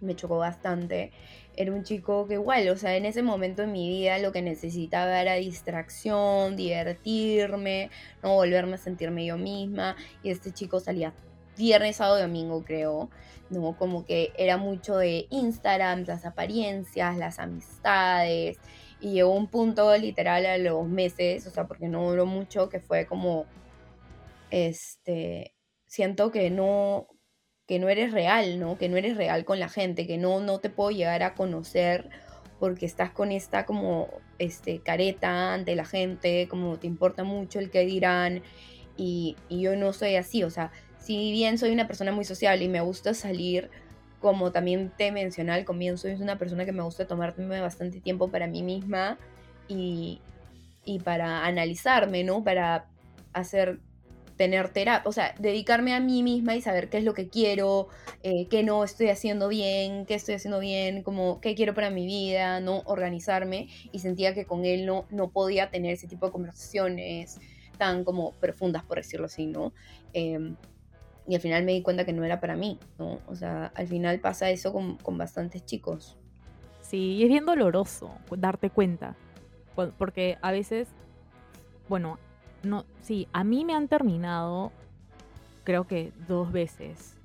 [0.00, 1.12] me chocó bastante,
[1.56, 4.42] era un chico que igual, o sea, en ese momento en mi vida lo que
[4.42, 7.90] necesitaba era distracción, divertirme,
[8.22, 9.96] no volverme a sentirme yo misma.
[10.22, 11.12] Y este chico salía
[11.56, 13.10] viernes, sábado, domingo, creo.
[13.50, 18.58] No, como que era mucho de Instagram, las apariencias, las amistades.
[19.00, 22.80] Y llegó un punto literal a los meses, o sea, porque no duró mucho, que
[22.80, 23.46] fue como,
[24.50, 25.54] este,
[25.86, 27.08] siento que no,
[27.66, 28.76] que no eres real, ¿no?
[28.76, 32.10] Que no eres real con la gente, que no, no te puedo llegar a conocer
[32.58, 34.08] porque estás con esta como
[34.38, 38.42] este, careta ante la gente, como te importa mucho el que dirán,
[38.96, 42.64] y, y yo no soy así, o sea, si bien soy una persona muy sociable
[42.64, 43.70] y me gusta salir,
[44.20, 48.28] como también te mencioné al comienzo, soy una persona que me gusta tomarme bastante tiempo
[48.28, 49.18] para mí misma
[49.66, 50.20] y,
[50.84, 52.44] y para analizarme, ¿no?
[52.44, 52.86] Para
[53.32, 53.80] hacer
[54.40, 57.88] tener terapia, o sea, dedicarme a mí misma y saber qué es lo que quiero,
[58.22, 62.06] eh, qué no estoy haciendo bien, qué estoy haciendo bien, como qué quiero para mi
[62.06, 66.32] vida, no organizarme y sentía que con él no, no podía tener ese tipo de
[66.32, 67.38] conversaciones
[67.76, 69.74] tan como profundas, por decirlo así, ¿no?
[70.14, 70.56] Em,
[71.26, 73.20] y al final me di cuenta que no era para mí, ¿no?
[73.26, 76.16] O sea, al final pasa eso con, con bastantes chicos.
[76.80, 79.14] Sí, y es bien doloroso darte cuenta,
[79.96, 80.88] porque a veces,
[81.88, 82.18] bueno,
[82.62, 84.72] no, sí, a mí me han terminado,
[85.64, 87.16] creo que dos veces.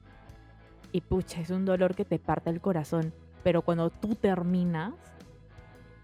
[0.92, 3.14] Y pucha, es un dolor que te parte el corazón.
[3.44, 4.94] Pero cuando tú terminas,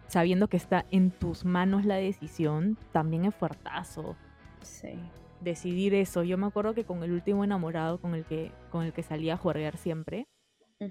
[0.08, 4.16] sabiendo que está en tus manos la decisión, también es fuertazo.
[4.62, 5.00] Sí.
[5.42, 6.24] Decidir eso.
[6.24, 9.34] Yo me acuerdo que con el último enamorado con el que, con el que salía
[9.34, 10.28] a jugar siempre,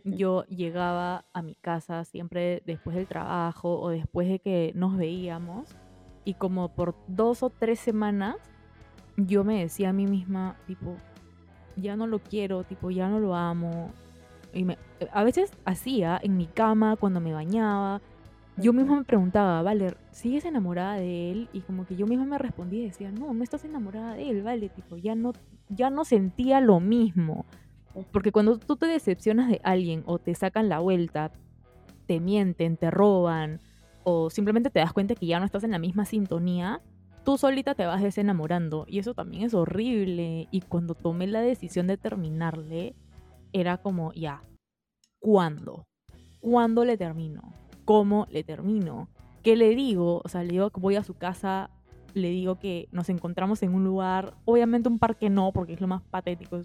[0.05, 5.77] yo llegaba a mi casa siempre después del trabajo o después de que nos veíamos
[6.25, 8.37] y como por dos o tres semanas
[9.17, 10.97] yo me decía a mí misma, tipo,
[11.77, 13.93] ya no lo quiero, tipo, ya no lo amo.
[14.53, 14.79] Y me,
[15.13, 18.01] a veces hacía en mi cama, cuando me bañaba,
[18.57, 21.49] yo misma me preguntaba, vale, ¿sigues enamorada de él?
[21.53, 24.43] Y como que yo misma me respondía y decía, no, no estás enamorada de él,
[24.43, 25.33] vale, tipo, ya no,
[25.69, 27.45] ya no sentía lo mismo.
[28.13, 31.33] Porque cuando tú te decepcionas de alguien o te sacan la vuelta,
[32.07, 33.61] te mienten, te roban,
[34.05, 36.81] o simplemente te das cuenta que ya no estás en la misma sintonía,
[37.25, 38.87] tú solita te vas desenamorando.
[38.89, 40.49] Y eso también es horrible.
[40.51, 42.95] Y cuando tomé la decisión de terminarle,
[43.53, 44.43] era como, ya,
[45.19, 45.87] ¿cuándo?
[46.41, 47.55] ¿Cuándo le termino?
[47.85, 49.09] ¿Cómo le termino?
[49.43, 50.21] ¿Qué le digo?
[50.25, 51.71] O sea, le digo que voy a su casa,
[52.15, 55.87] le digo que nos encontramos en un lugar, obviamente un parque no, porque es lo
[55.87, 56.63] más patético,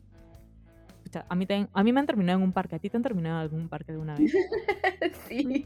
[1.30, 2.76] a mí, a mí me han terminado en un parque.
[2.76, 4.34] ¿A ti te han terminado en algún parque alguna vez?
[5.28, 5.66] sí.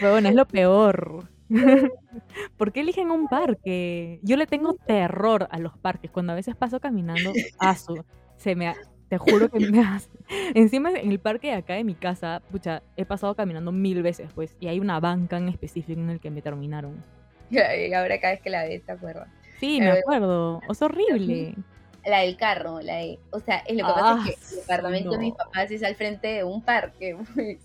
[0.00, 1.28] Pero bueno, es lo peor.
[2.56, 4.20] ¿Por qué eligen un parque?
[4.22, 6.10] Yo le tengo terror a los parques.
[6.10, 8.04] Cuando a veces paso caminando, aso.
[8.36, 8.74] Se me,
[9.12, 10.08] te juro que me hace.
[10.54, 14.30] Encima en el parque de acá de mi casa, pucha, he pasado caminando mil veces,
[14.34, 17.04] pues, y hay una banca en específico en el que me terminaron.
[17.50, 19.28] Y ahora cada vez que la ves, ¿te acuerdas?
[19.60, 20.62] Sí, me acuerdo.
[20.70, 21.54] Es horrible.
[22.06, 25.10] La del carro, la de, o sea, lo que pasa es que ah, el departamento
[25.12, 27.58] de mis papás es al frente de un parque, pues.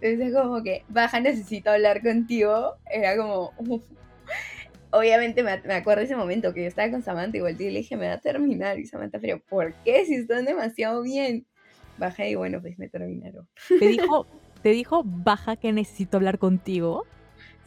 [0.00, 2.76] Entonces como que, baja, necesito hablar contigo.
[2.90, 3.52] Era como,
[4.92, 7.78] obviamente me, me, acuerdo ese momento que yo estaba con Samantha y volteé y le
[7.80, 8.78] dije, me va a terminar.
[8.78, 10.04] Y Samantha, pero ¿por qué?
[10.06, 11.46] Si están demasiado bien.
[11.98, 13.48] Bajé y bueno, pues me terminaron.
[13.68, 14.26] ¿Te dijo,
[14.62, 17.04] ¿te dijo baja que necesito hablar contigo?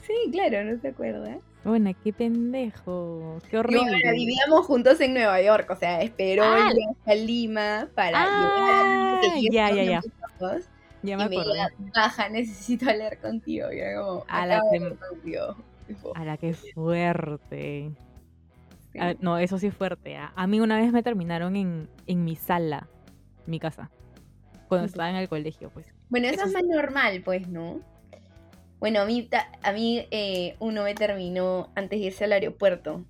[0.06, 1.40] Sí, claro, no se acuerda.
[1.64, 3.98] Bueno, qué pendejo, qué horrible.
[3.98, 6.70] Y vivíamos juntos en Nueva York, o sea, esperó ah,
[7.08, 10.02] a Lima para ah, Ya, ya, ya.
[11.02, 11.54] Ya me acuerdo.
[11.96, 13.72] baja, necesito hablar contigo.
[13.72, 15.40] Y era como, a la que,
[16.16, 17.92] a la que fuerte.
[19.20, 20.18] no, eso sí es fuerte.
[20.18, 20.34] ¿ah?
[20.36, 22.88] A mí una vez me terminaron en, en mi sala,
[23.46, 23.90] mi casa,
[24.68, 25.88] cuando estaba en el colegio, pues.
[26.10, 27.82] Bueno, eso, es más normal, pues, ¿no?
[28.80, 29.28] Bueno, a mí,
[29.64, 33.04] a mí eh, uno me terminó antes de irse al aeropuerto.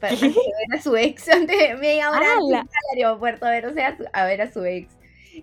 [0.00, 0.32] Para, ver
[0.78, 4.42] a su ex, antes de media hora al aeropuerto a ver, o sea, a ver
[4.42, 4.94] a su ex.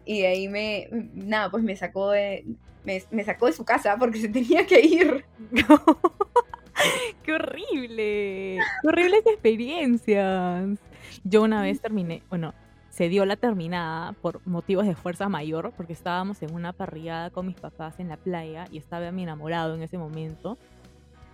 [0.05, 2.45] Y de ahí me, nada, pues me sacó de,
[2.83, 5.25] me, sacó de su casa porque se tenía que ir.
[7.23, 8.59] ¡Qué horrible!
[8.81, 10.79] ¡Qué horribles experiencias!
[11.23, 12.53] Yo una vez terminé, bueno,
[12.89, 17.47] se dio la terminada por motivos de fuerza mayor, porque estábamos en una parrillada con
[17.47, 20.57] mis papás en la playa y estaba mi enamorado en ese momento.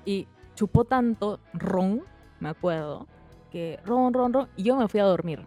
[0.05, 2.03] Y chupó tanto ron,
[2.39, 3.07] me acuerdo,
[3.51, 5.45] que ron, ron, ron, y yo me fui a dormir.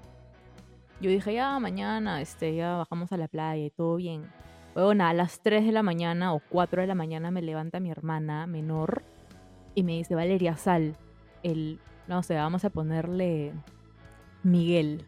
[1.00, 4.30] Yo dije, ya mañana, este, ya bajamos a la playa y todo bien.
[4.74, 7.90] Bueno, a las 3 de la mañana o 4 de la mañana me levanta mi
[7.90, 9.02] hermana menor
[9.74, 10.96] y me dice, Valeria, sal.
[11.42, 13.52] El, no sé, vamos a ponerle
[14.42, 15.04] Miguel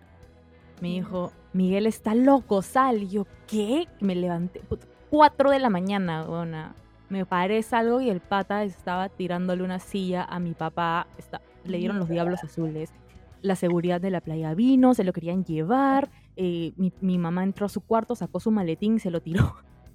[0.81, 3.03] me dijo, Miguel está loco, sal.
[3.03, 3.89] Y yo, ¿qué?
[4.01, 4.61] Me levanté,
[5.11, 6.75] cuatro de la mañana, bueno,
[7.09, 11.79] me paré, salgo y el pata estaba tirándole una silla a mi papá, está, le
[11.79, 12.93] dieron los diablos azules.
[13.43, 16.11] La seguridad de la playa vino, se lo querían llevar.
[16.37, 19.55] Eh, mi, mamá entró a su cuarto, sacó su maletín, se lo tiró.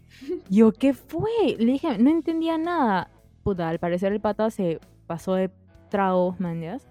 [0.49, 1.57] Yo, ¿qué fue?
[1.57, 3.11] Le dije, no entendía nada.
[3.43, 5.51] Puta, al parecer el pata se pasó de
[5.89, 6.87] tragos, manjas.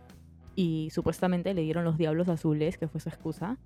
[0.55, 3.59] Y supuestamente le dieron los diablos azules, que fue su excusa.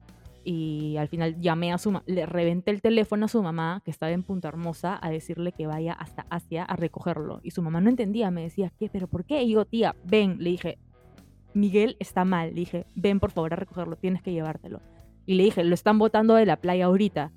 [0.45, 4.11] y al final llamé a su le reventé el teléfono a su mamá que estaba
[4.11, 7.91] en Punta Hermosa a decirle que vaya hasta Asia a recogerlo y su mamá no
[7.91, 8.89] entendía, me decía, ¿qué?
[8.93, 9.43] ¿Pero por qué?
[9.43, 10.79] Y yo, tía, ven, le dije,
[11.55, 14.81] Miguel está mal, le dije, ven por favor a recogerlo, tienes que llevártelo.
[15.27, 17.33] Y le dije, lo están botando de la playa ahorita.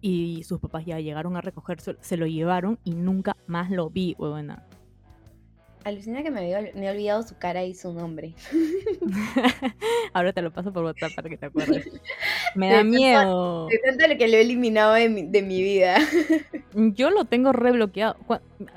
[0.00, 4.14] Y sus papás ya llegaron a recogerse, se lo llevaron y nunca más lo vi,
[4.18, 4.66] huevona.
[5.86, 8.34] Alucina que me, he olvidado su cara y su nombre.
[10.12, 11.88] Ahora te lo paso por WhatsApp para que te acuerdes.
[12.56, 13.68] Me da miedo.
[13.68, 15.98] De tanto que lo he eliminado de mi, de mi vida.
[16.74, 18.16] Yo lo tengo rebloqueado.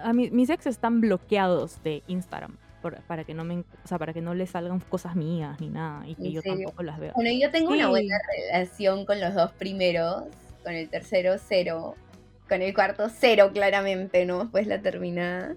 [0.03, 2.57] A mis ex están bloqueados de Instagram.
[2.81, 6.07] Para que no me o sea, para que no le salgan cosas mías ni nada
[6.07, 7.13] y que yo tampoco las vea.
[7.15, 10.23] Bueno, yo tengo una buena relación con los dos primeros,
[10.63, 11.95] con el tercero cero,
[12.47, 14.39] con el cuarto cero claramente, ¿no?
[14.39, 15.55] Después la terminada.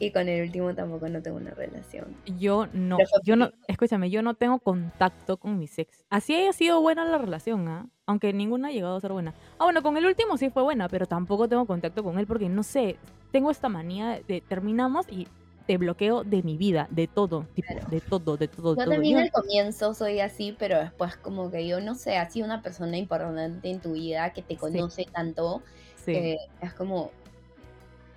[0.00, 2.16] Y con el último tampoco no tengo una relación.
[2.38, 6.04] Yo no, yo no, escúchame, yo no tengo contacto con mis ex.
[6.08, 7.86] Así haya sido buena la relación, ¿ah?
[8.06, 9.34] Aunque ninguna ha llegado a ser buena.
[9.58, 12.48] Ah, bueno, con el último sí fue buena, pero tampoco tengo contacto con él porque
[12.48, 12.96] no sé,
[13.32, 15.26] tengo esta manía de terminamos y
[15.68, 18.74] te bloqueo de mi vida, de todo, tipo, de todo, de todo.
[18.74, 22.46] Yo también al comienzo soy así, pero después como que yo no sé, ha sido
[22.46, 25.62] una persona importante en tu vida que te conoce tanto,
[26.06, 27.10] que es como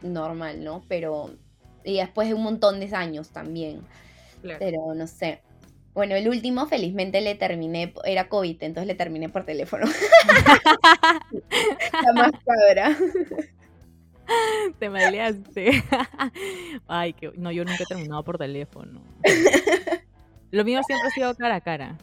[0.02, 0.82] normal, ¿no?
[0.88, 1.32] Pero
[1.84, 3.82] y después de un montón de años también.
[4.42, 5.42] Pero no sé.
[5.94, 9.88] Bueno, el último felizmente le terminé, era COVID, entonces le terminé por teléfono.
[12.06, 12.98] La más cabra.
[14.80, 15.84] Te maleaste.
[16.88, 19.02] Ay, que no, yo nunca he terminado por teléfono.
[20.52, 21.98] Lo mío siempre ha sido cara a cara.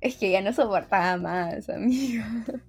[0.00, 2.24] Es que ya no soportaba más, amigo.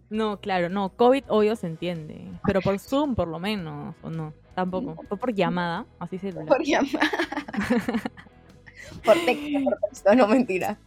[0.10, 4.34] No, claro, no, COVID obvio se entiende, pero por Zoom por lo menos, ¿o no?
[4.54, 5.02] Tampoco.
[5.08, 7.10] Fue por llamada, así se Por llamada.
[9.06, 10.78] por texto, por texto, no mentira.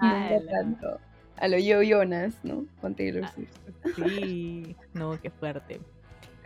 [0.00, 1.00] no tanto.
[1.36, 2.64] A lo yo Jonas, ¿no?
[2.80, 3.50] Con Taylor ah, Swift.
[3.96, 5.80] Sí, no, qué fuerte.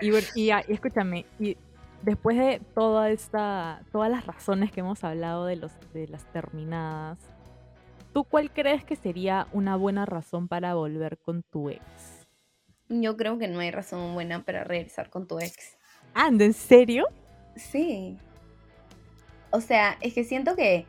[0.00, 1.56] Y, y, escúchame, y
[2.02, 7.18] después de toda esta, todas las razones que hemos hablado de los, de las terminadas,
[8.12, 11.82] ¿tú cuál crees que sería una buena razón para volver con tu ex?
[12.88, 15.76] Yo creo que no hay razón buena para regresar con tu ex.
[16.14, 17.06] ¿en serio?
[17.56, 18.16] Sí.
[19.50, 20.86] O sea, es que siento que,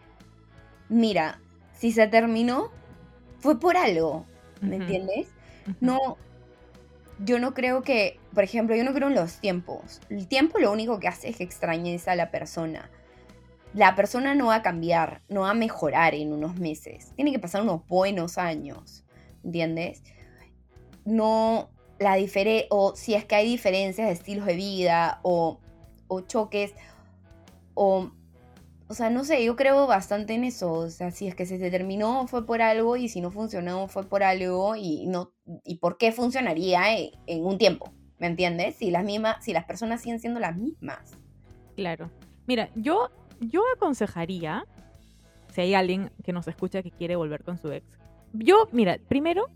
[0.90, 1.42] mira,
[1.74, 2.72] si se terminó,
[3.40, 4.26] fue por algo,
[4.62, 5.28] ¿me entiendes?
[5.82, 6.18] No,
[7.20, 10.02] yo no creo que, por ejemplo, yo no creo en los tiempos.
[10.10, 12.90] El tiempo lo único que hace es que extrañes a la persona.
[13.74, 17.12] La persona no va a cambiar, no va a mejorar en unos meses.
[17.16, 19.04] Tiene que pasar unos buenos años,
[19.44, 20.04] ¿entiendes?
[21.06, 25.60] No, la diferencia, o si es que hay diferencias de estilos de vida o,
[26.08, 26.74] o choques,
[27.74, 28.12] o,
[28.88, 31.58] o sea, no sé, yo creo bastante en eso, o sea, si es que se
[31.58, 35.98] determinó fue por algo y si no funcionó fue por algo y no, y por
[35.98, 38.76] qué funcionaría en, en un tiempo, ¿me entiendes?
[38.76, 41.00] Si las mismas, si las personas siguen siendo las mismas.
[41.76, 42.10] Claro.
[42.48, 44.66] Mira, yo, yo aconsejaría,
[45.54, 47.86] si hay alguien que nos escucha que quiere volver con su ex,
[48.34, 49.48] yo, mira, primero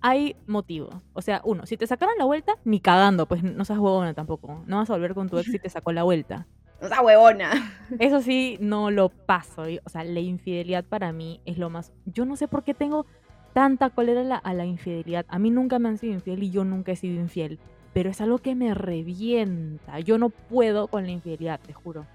[0.00, 0.94] hay motivos.
[1.14, 4.62] O sea, uno, si te sacaron la vuelta, ni cagando, pues no seas huevona tampoco.
[4.66, 6.46] No vas a volver con tu ex si te sacó la vuelta.
[6.80, 7.72] Seas huevona.
[7.98, 9.64] Eso sí, no lo paso.
[9.84, 11.92] O sea, la infidelidad para mí es lo más...
[12.06, 13.06] Yo no sé por qué tengo
[13.52, 15.24] tanta cólera a la, a la infidelidad.
[15.28, 17.58] A mí nunca me han sido infiel y yo nunca he sido infiel.
[17.94, 20.00] Pero es algo que me revienta.
[20.00, 22.06] Yo no puedo con la infidelidad, te juro.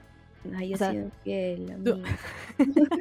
[0.55, 1.75] Ay, yo sido infiel,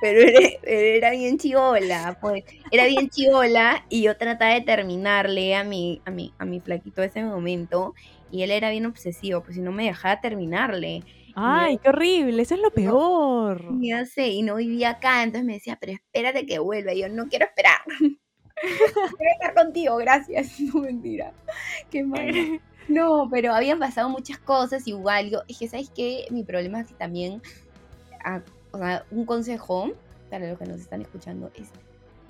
[0.00, 2.44] Pero era, bien chivola, pues.
[2.70, 7.02] Era bien chivola y yo trataba de terminarle a mi, a mi, a mi flaquito
[7.02, 7.94] ese momento
[8.34, 11.04] y él era bien obsesivo, pues si no me dejaba terminarle.
[11.36, 13.64] Ay, qué horrible, eso es lo peor.
[13.80, 16.92] Ya sé, y no vivía acá, entonces me decía, pero espérate que vuelva.
[16.92, 17.78] Y yo no quiero esperar.
[17.86, 20.58] quiero estar contigo, gracias.
[20.74, 21.32] No mentira.
[21.90, 22.60] Qué mal.
[22.86, 25.30] No, pero habían pasado muchas cosas igual.
[25.30, 26.26] Yo, es que, ¿sabes qué?
[26.30, 27.40] Mi problema es que también,
[28.72, 29.92] o sea, un consejo
[30.28, 31.70] para los que nos están escuchando es,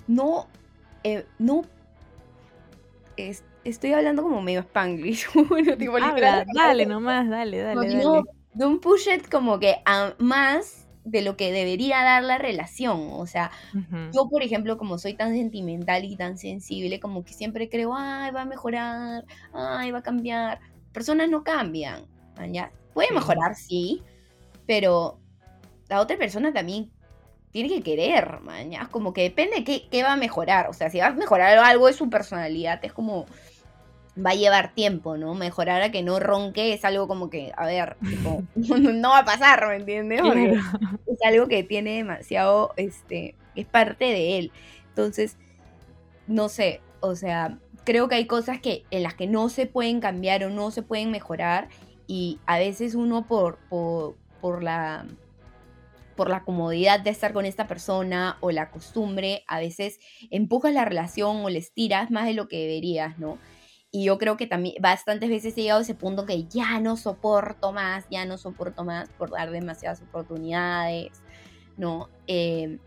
[0.07, 0.47] no,
[1.03, 1.63] eh, no,
[3.65, 5.27] estoy hablando como medio spanglish.
[5.49, 8.23] bueno, tipo, dale nomás, dale, dale, dale.
[8.53, 13.09] Don't push it como que a más de lo que debería dar la relación.
[13.11, 13.51] O sea,
[14.13, 18.31] yo, por ejemplo, como soy tan sentimental y tan sensible, como que siempre creo, ay,
[18.31, 20.59] va a mejorar, ay, va a cambiar.
[20.93, 22.05] Personas no cambian,
[22.49, 22.71] ¿ya?
[22.93, 24.01] Puede mejorar, sí,
[24.65, 25.19] pero
[25.89, 26.89] la otra persona también
[27.51, 28.89] tiene que querer, mañana.
[28.89, 30.69] Como que depende de qué, qué va a mejorar.
[30.69, 33.25] O sea, si va a mejorar algo de su personalidad, es como
[34.23, 35.33] va a llevar tiempo, ¿no?
[35.33, 37.97] Mejorar a que no ronque es algo como que, a ver,
[38.55, 40.21] no, va a pasar, ¿me entiendes?
[41.07, 44.51] es algo que tiene demasiado, este, es parte de él.
[44.89, 45.37] Entonces,
[46.27, 49.99] no sé, o sea, creo que hay cosas que, en las que no se pueden
[49.99, 51.67] cambiar o no se pueden mejorar
[52.07, 55.05] y a veces uno por, por, por la
[56.15, 59.99] por la comodidad de estar con esta persona o la costumbre, a veces
[60.31, 63.37] empujas la relación o le estiras más de lo que deberías, ¿no?
[63.95, 66.97] Y yo creo que también bastantes veces he llegado a ese punto que ya no
[66.97, 71.13] soporto más, ya no soporto más por dar demasiadas oportunidades,
[71.77, 72.09] ¿no?
[72.27, 72.77] Eh,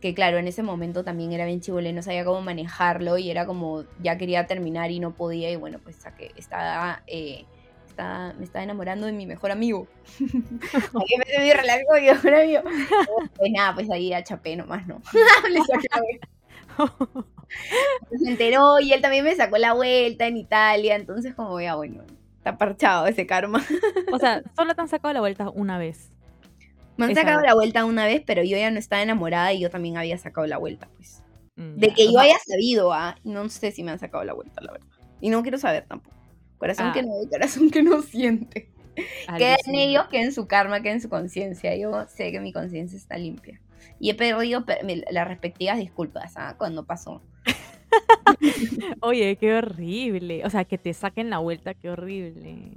[0.00, 3.46] que claro, en ese momento también era bien chivole, no sabía cómo manejarlo y era
[3.46, 7.44] como ya quería terminar y no podía y bueno, pues que estaba, eh,
[7.86, 9.86] estaba, me estaba enamorando de mi mejor amigo.
[10.18, 12.62] Ahí me mi relación con mi mejor amigo.
[13.36, 15.00] Pues nada, pues ahí a chapé nomás, ¿no?
[18.18, 22.04] Se enteró y él también me sacó la vuelta en Italia, entonces como ya bueno,
[22.36, 23.64] está parchado ese karma.
[24.12, 26.10] O sea, solo te han sacado la vuelta una vez.
[26.96, 29.70] Me han sacado la vuelta una vez, pero yo ya no estaba enamorada y yo
[29.70, 31.22] también había sacado la vuelta, pues.
[31.54, 33.16] Mm, de que yo haya sabido, ¿ah?
[33.22, 34.88] No sé si me han sacado la vuelta, la verdad.
[35.20, 36.16] Y no quiero saber tampoco.
[36.58, 37.02] Corazón que ah.
[37.02, 38.70] no corazón que no siente.
[39.36, 41.76] Queda en ellos, que en su karma, que en su conciencia.
[41.76, 43.60] Yo sé que mi conciencia está limpia.
[44.00, 44.64] Y he perdido
[45.10, 46.54] las respectivas disculpas ¿ah?
[46.56, 47.22] cuando pasó.
[49.00, 50.44] Oye, qué horrible.
[50.44, 52.72] O sea, que te saquen la vuelta, qué horrible.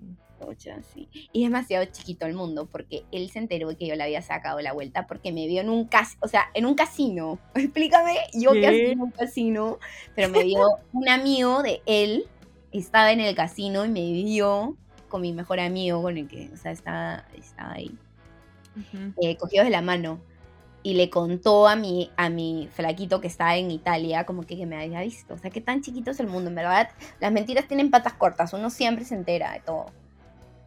[1.32, 4.22] Y es demasiado chiquito el mundo porque él se enteró de que yo le había
[4.22, 7.40] sacado la vuelta porque me vio en un casino, o sea, en un casino.
[7.56, 9.80] Explícame, yo que hacía en un casino,
[10.16, 12.26] pero me vio un amigo de él,
[12.72, 14.78] estaba en el casino y me vio
[15.10, 17.96] con mi mejor amigo con el que, o sea, estaba, estaba ahí,
[19.22, 20.22] eh, cogidos de la mano.
[20.84, 24.66] Y le contó a mi, a mi flaquito que estaba en Italia, como que, que
[24.66, 25.36] me había visto.
[25.36, 26.90] O sea, qué tan chiquito es el mundo, en verdad.
[27.20, 29.88] Las mentiras tienen patas cortas, uno siempre se entera de todo.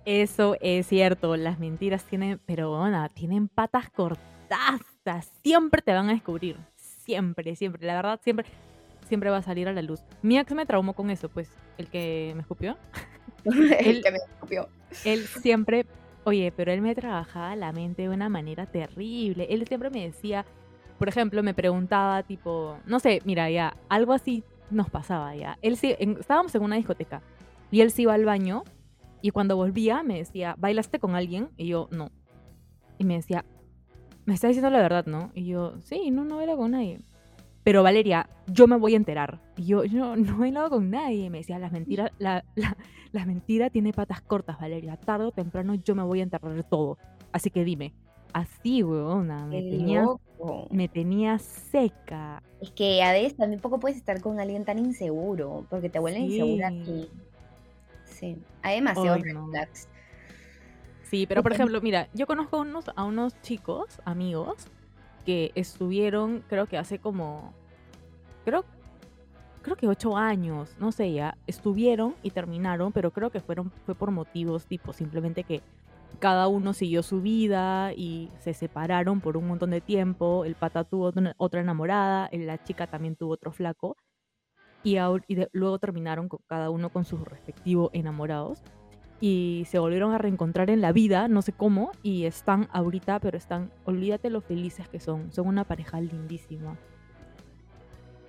[0.05, 6.13] Eso es cierto, las mentiras tienen, pero bueno, tienen patas cortadas, siempre te van a
[6.13, 8.45] descubrir, siempre, siempre, la verdad, siempre,
[9.09, 10.03] siempre va a salir a la luz.
[10.21, 11.49] Mi ex me traumó con eso, pues,
[11.79, 12.77] el que me escupió.
[13.45, 14.69] el que me escupió.
[15.07, 15.87] Él siempre,
[16.25, 19.47] oye, pero él me trabajaba la mente de una manera terrible.
[19.51, 20.45] Él siempre me decía,
[20.99, 25.59] por ejemplo, me preguntaba, tipo, no sé, mira, ya, algo así nos pasaba ya.
[25.63, 27.23] Él sí, estábamos en una discoteca
[27.71, 28.65] y él se iba al baño
[29.21, 31.51] y cuando volvía me decía, ¿bailaste con alguien?
[31.57, 32.11] Y yo, no.
[32.99, 33.45] Y me decía,
[34.25, 35.31] me está diciendo la verdad, ¿no?
[35.35, 37.01] Y yo, sí, no, no bailo con nadie.
[37.65, 39.41] Pero Valeria, yo me voy a enterar.
[39.57, 41.25] Y yo, yo no he bailado con nadie.
[41.25, 42.45] Y me decía, las mentiras, la,
[43.13, 44.97] la, mentira tiene patas cortas, Valeria.
[44.99, 46.99] Tarde o temprano yo me voy a enterrar todo.
[47.33, 47.95] Así que dime.
[48.35, 50.05] Así, weona, me tenía,
[50.71, 52.43] me tenía seca.
[52.61, 56.19] Es que a veces también poco puedes estar con alguien tan inseguro, porque te vuelve
[56.19, 57.09] insegura a ti.
[58.05, 59.19] Sí, hay demasiado
[61.03, 64.69] Sí, pero por ejemplo, mira, yo conozco unos, a unos chicos, amigos,
[65.25, 67.53] que estuvieron, creo que hace como,
[68.45, 68.65] creo,
[69.63, 73.95] creo que ocho años, no sé ya, estuvieron y terminaron, pero creo que fueron, fue
[73.95, 75.63] por motivos tipo, simplemente que
[76.19, 80.85] cada uno siguió su vida y se separaron por un montón de tiempo, el pata
[80.85, 83.97] tuvo otra enamorada, la chica también tuvo otro flaco,
[84.85, 84.99] y,
[85.53, 88.63] luego terminaron cada uno con sus respectivos enamorados
[89.21, 93.39] y se volvieron a reencontrar en la vida, no sé cómo, y están ahorita, pero
[93.39, 96.77] están, olvídate lo felices que son, son una pareja lindísima.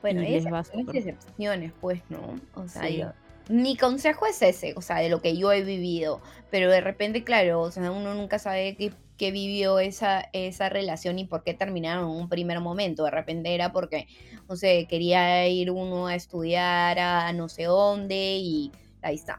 [0.01, 2.39] Bueno, hay excepciones, pues, ¿no?
[2.53, 3.15] O sea,
[3.49, 6.21] mi consejo es ese, o sea, de lo que yo he vivido,
[6.51, 11.19] pero de repente, claro, o sea, uno nunca sabe qué que vivió esa, esa relación
[11.19, 13.05] y por qué terminaron en un primer momento.
[13.05, 14.07] De repente era porque,
[14.49, 18.71] no sé, quería ir uno a estudiar a no sé dónde y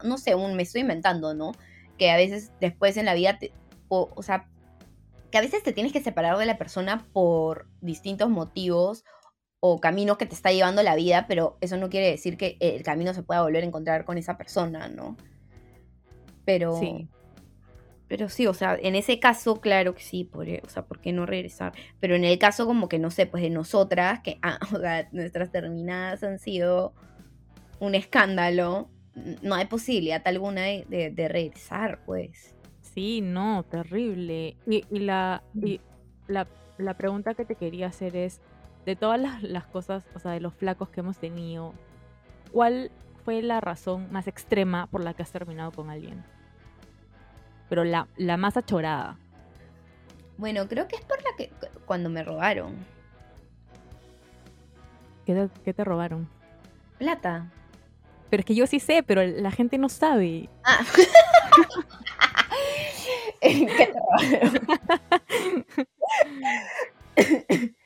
[0.03, 1.51] no sé, un, me estoy inventando, ¿no?
[1.97, 3.39] Que a veces después en la vida,
[3.87, 4.47] o, sea,
[5.31, 9.03] que a veces te tienes que separar de la persona por distintos motivos
[9.59, 12.83] o caminos que te está llevando la vida, pero eso no quiere decir que el
[12.83, 15.17] camino se pueda volver a encontrar con esa persona, ¿no?
[16.45, 16.79] Pero...
[16.79, 17.09] Sí
[18.07, 21.11] pero sí, o sea, en ese caso, claro que sí, por, o sea, ¿por qué
[21.11, 21.73] no regresar?
[21.99, 25.07] Pero en el caso como que, no sé, pues de nosotras, que ah, o sea,
[25.11, 26.93] nuestras terminadas han sido
[27.79, 28.89] un escándalo,
[29.41, 32.55] no hay posibilidad alguna de, de, regresar, pues.
[32.81, 34.57] Sí, no, terrible.
[34.65, 35.81] Y, y la, y
[36.27, 36.47] la,
[36.77, 38.41] la, pregunta que te quería hacer es,
[38.85, 41.73] de todas las, las cosas, o sea, de los flacos que hemos tenido,
[42.51, 42.91] ¿cuál
[43.25, 46.23] fue la razón más extrema por la que has terminado con alguien?
[47.69, 49.17] pero la, la más achorada.
[50.37, 51.51] Bueno, creo que es por la que
[51.85, 52.75] cuando me robaron.
[55.25, 56.29] ¿Qué te, te robaron?
[56.97, 57.51] Plata.
[58.29, 60.49] Pero es que yo sí sé, pero la gente no sabe.
[60.63, 60.85] Ah.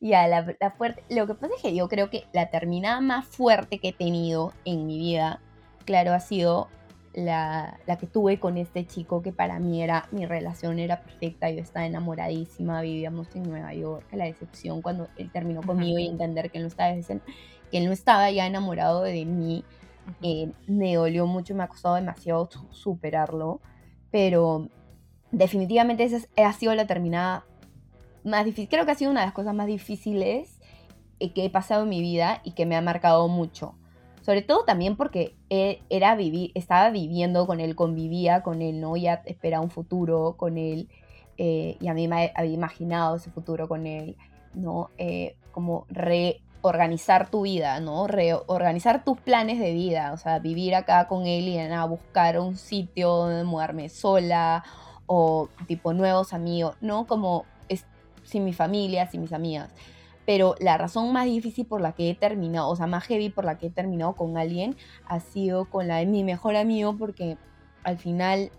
[0.00, 1.02] Ya, la, la, fuerte.
[1.08, 4.52] Lo que pasa es que yo creo que la terminada más fuerte que he tenido
[4.64, 5.40] en mi vida,
[5.86, 6.68] claro, ha sido
[7.14, 11.50] la, la, que tuve con este chico que para mí era, mi relación era perfecta,
[11.50, 16.50] yo estaba enamoradísima, vivíamos en Nueva York, la decepción cuando él terminó conmigo y entender
[16.50, 19.64] que él no estaba, que él no estaba ya enamorado de mí,
[20.22, 23.60] eh, me dolió mucho, me ha costado demasiado superarlo,
[24.10, 24.68] pero
[25.30, 27.44] definitivamente esa ha sido la terminada
[28.24, 30.60] más difícil, creo que ha sido una de las cosas más difíciles
[31.20, 33.74] eh, que he pasado en mi vida y que me ha marcado mucho
[34.28, 38.94] sobre todo también porque él era vivir, estaba viviendo con él, convivía con él, ¿no?
[38.94, 40.90] Ya esperaba un futuro con él
[41.38, 44.18] eh, y a mí me había imaginado ese futuro con él,
[44.52, 44.90] ¿no?
[44.98, 45.86] Eh, como
[46.62, 48.06] reorganizar tu vida, ¿no?
[48.06, 52.56] Reorganizar tus planes de vida, o sea, vivir acá con él y a buscar un
[52.56, 54.64] sitio donde mudarme sola
[55.06, 57.06] o tipo nuevos amigos, ¿no?
[57.06, 57.44] Como
[58.24, 59.70] sin mi familia, sin mis amigas
[60.28, 63.46] pero la razón más difícil por la que he terminado, o sea, más heavy por
[63.46, 67.38] la que he terminado con alguien, ha sido con la de mi mejor amigo, porque
[67.82, 68.50] al final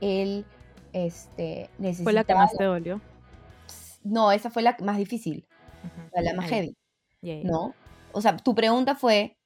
[0.00, 0.46] él
[0.94, 2.04] este, necesitaba...
[2.04, 3.02] ¿Fue la que más te dolió?
[4.02, 5.44] No, esa fue la más difícil,
[6.14, 6.74] la más heavy,
[7.22, 7.74] ¿no?
[8.12, 9.36] O sea, tu pregunta fue,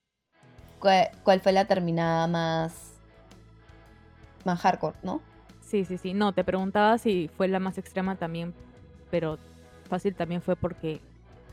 [0.78, 3.00] ¿cuál, fue la terminada más,
[4.44, 5.20] más hardcore, no?
[5.60, 6.14] Sí, sí, sí.
[6.14, 8.54] No, te preguntaba si fue la más extrema también,
[9.10, 9.38] pero
[9.88, 11.00] fácil también fue porque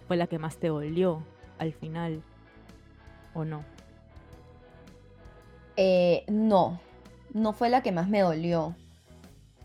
[0.07, 1.23] fue la que más te dolió
[1.57, 2.21] al final,
[3.33, 3.63] ¿o no?
[5.77, 6.79] Eh, no,
[7.33, 8.75] no fue la que más me dolió,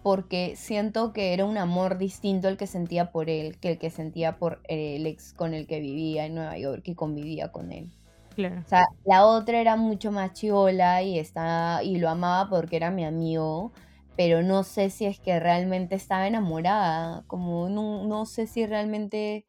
[0.04, 3.88] porque siento que era un amor distinto el que sentía por él que el que
[3.88, 7.90] sentía por el ex con el que vivía en Nueva York y convivía con él.
[8.34, 8.60] Claro.
[8.60, 12.90] O sea, la otra era mucho más chiola y, estaba, y lo amaba porque era
[12.90, 13.72] mi amigo,
[14.14, 19.46] pero no sé si es que realmente estaba enamorada, como no, no sé si realmente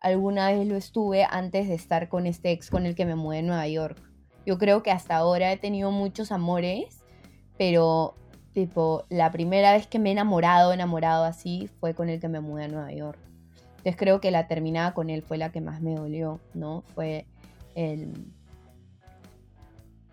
[0.00, 3.38] alguna vez lo estuve antes de estar con este ex con el que me mudé
[3.38, 4.02] a Nueva York.
[4.44, 7.04] Yo creo que hasta ahora he tenido muchos amores,
[7.56, 8.16] pero
[8.56, 12.40] tipo, la primera vez que me he enamorado, enamorado así, fue con el que me
[12.40, 13.18] mudé a Nueva York.
[13.76, 16.82] Entonces creo que la terminada con él fue la que más me dolió, ¿no?
[16.94, 17.26] Fue
[17.74, 18.14] el...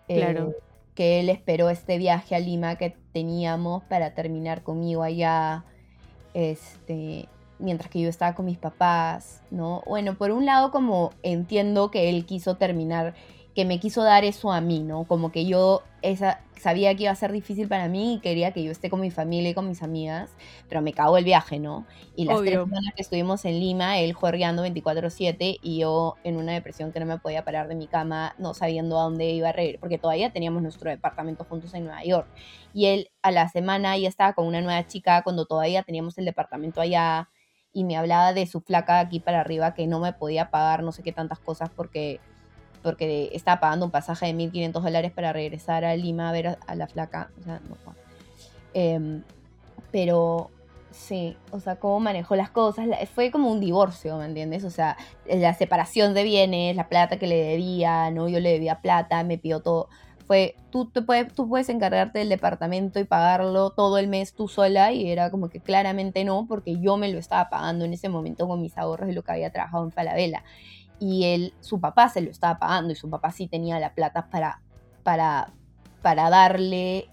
[0.09, 0.53] Claro.
[0.93, 5.63] que él esperó este viaje a Lima que teníamos para terminar conmigo allá.
[6.33, 7.29] Este,
[7.59, 9.83] mientras que yo estaba con mis papás, ¿no?
[9.87, 13.13] Bueno, por un lado como entiendo que él quiso terminar,
[13.55, 15.03] que me quiso dar eso a mí, ¿no?
[15.03, 18.63] Como que yo esa, sabía que iba a ser difícil para mí y quería que
[18.63, 20.31] yo esté con mi familia y con mis amigas,
[20.67, 21.85] pero me cagó el viaje, ¿no?
[22.15, 26.53] Y las tres semanas que estuvimos en Lima, él juergueando 24/7 y yo en una
[26.53, 29.51] depresión que no me podía parar de mi cama, no sabiendo a dónde iba a
[29.51, 32.27] reír, porque todavía teníamos nuestro departamento juntos en Nueva York.
[32.73, 36.25] Y él a la semana ya estaba con una nueva chica cuando todavía teníamos el
[36.25, 37.29] departamento allá
[37.71, 40.91] y me hablaba de su flaca aquí para arriba que no me podía pagar no
[40.91, 42.19] sé qué tantas cosas porque,
[42.83, 46.75] porque estaba pagando un pasaje de 1.500 dólares para regresar a Lima a ver a,
[46.75, 47.31] la flaca.
[47.39, 47.75] O sea, no.
[48.73, 49.23] Em,
[49.91, 50.51] pero
[50.91, 52.87] sí, o sea, cómo manejó las cosas.
[53.15, 54.63] Fue como un divorcio, ¿me entiendes?
[54.63, 58.27] O sea, la separación de bienes, la plata que le debía, ¿no?
[58.29, 59.89] Yo le debía plata, me pidió todo
[60.25, 64.47] fue, tú, te puedes, tú puedes encargarte del departamento y pagarlo todo el mes tú
[64.47, 68.09] sola y era como que claramente no, porque yo me lo estaba pagando en ese
[68.09, 70.43] momento con mis ahorros de lo que había trabajado en Falabella.
[70.99, 74.29] Y él, su papá se lo estaba pagando y su papá sí tenía la plata
[74.29, 74.61] para,
[75.03, 75.51] para,
[76.01, 77.09] para darle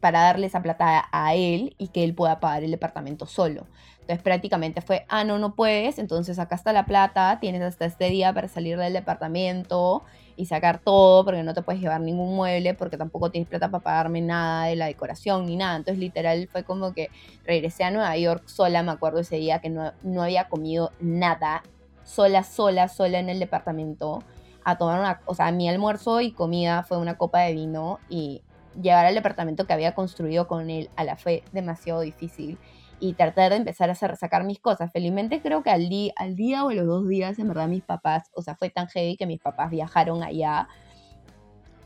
[0.00, 3.66] para darle esa plata a él y que él pueda pagar el departamento solo.
[4.00, 8.08] Entonces prácticamente fue, ah, no, no puedes, entonces acá está la plata, tienes hasta este
[8.08, 10.02] día para salir del departamento
[10.36, 13.84] y sacar todo, porque no te puedes llevar ningún mueble, porque tampoco tienes plata para
[13.84, 15.76] pagarme nada de la decoración ni nada.
[15.76, 17.10] Entonces, literal, fue como que
[17.44, 21.62] regresé a Nueva York sola, me acuerdo ese día que no, no había comido nada,
[22.10, 24.22] sola, sola, sola en el departamento,
[24.64, 28.42] a tomar una, o sea, mi almuerzo y comida fue una copa de vino y
[28.80, 32.58] llegar al departamento que había construido con él a la fue demasiado difícil
[32.98, 34.92] y tratar de empezar a sacar mis cosas.
[34.92, 38.30] Felizmente creo que al, día, al día o los dos días, en verdad, mis papás,
[38.34, 40.68] o sea, fue tan heavy que mis papás viajaron allá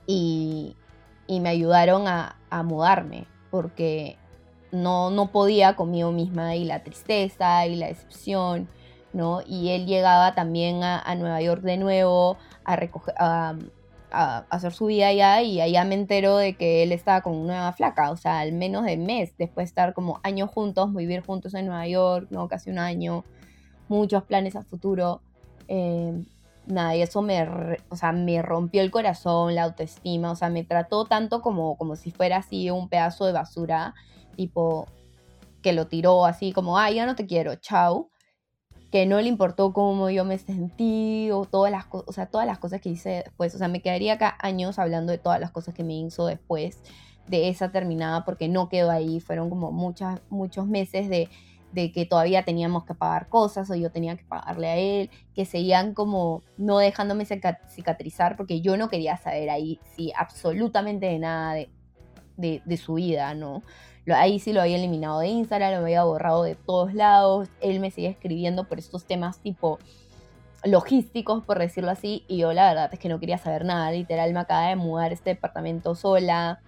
[0.07, 0.77] y,
[1.29, 4.19] y me ayudaron a, a, mudarme, porque
[4.73, 8.69] no, no podía conmigo misma y la tristeza y la decepción,
[9.15, 9.41] ¿no?
[9.47, 13.15] Y él llegaba también a, a Nueva York de nuevo a recoger...
[13.19, 13.55] A,
[14.11, 17.55] a, hacer su vida allá y allá me entero de que él estaba con una
[17.55, 21.25] nueva flaca, o sea, al menos de mes, después de estar como años juntos, vivir
[21.25, 22.49] juntos en Nueva York, ¿no?
[22.49, 23.25] Casi un año,
[23.89, 25.21] muchos planes a futuro.
[25.69, 26.25] Eh,
[26.67, 30.65] nada, y eso me, o sea, me rompió el corazón, la autoestima, o sea, me
[30.65, 33.95] trató tanto como, como si fuera así un pedazo de basura,
[34.37, 34.87] tipo,
[35.63, 38.11] que lo tiró así como, ay, ya no te quiero, chao
[38.95, 42.61] que no le importó cómo yo me sentí o todas las, o sea, todas las
[42.61, 43.53] cosas que hice después.
[43.53, 46.81] O sea, me quedaría acá años hablando de todas las cosas que me hizo después
[47.27, 49.19] de esa terminada porque no quedó ahí.
[49.19, 51.29] Fueron como muchas, muchos meses de,
[51.73, 55.45] de que todavía teníamos que pagar cosas o yo tenía que pagarle a él, que
[55.45, 61.55] seguían como no dejándome cicatrizar porque yo no quería saber ahí sí absolutamente de nada
[61.55, 61.69] de,
[62.37, 63.65] de, de su vida, ¿no?
[64.13, 67.49] Ahí sí lo había eliminado de Instagram, lo había borrado de todos lados.
[67.61, 69.79] Él me sigue escribiendo por estos temas tipo
[70.65, 73.91] logísticos, por decirlo así, y yo la verdad es que no quería saber nada.
[73.93, 76.61] Literal, me acaba de mudar este departamento sola.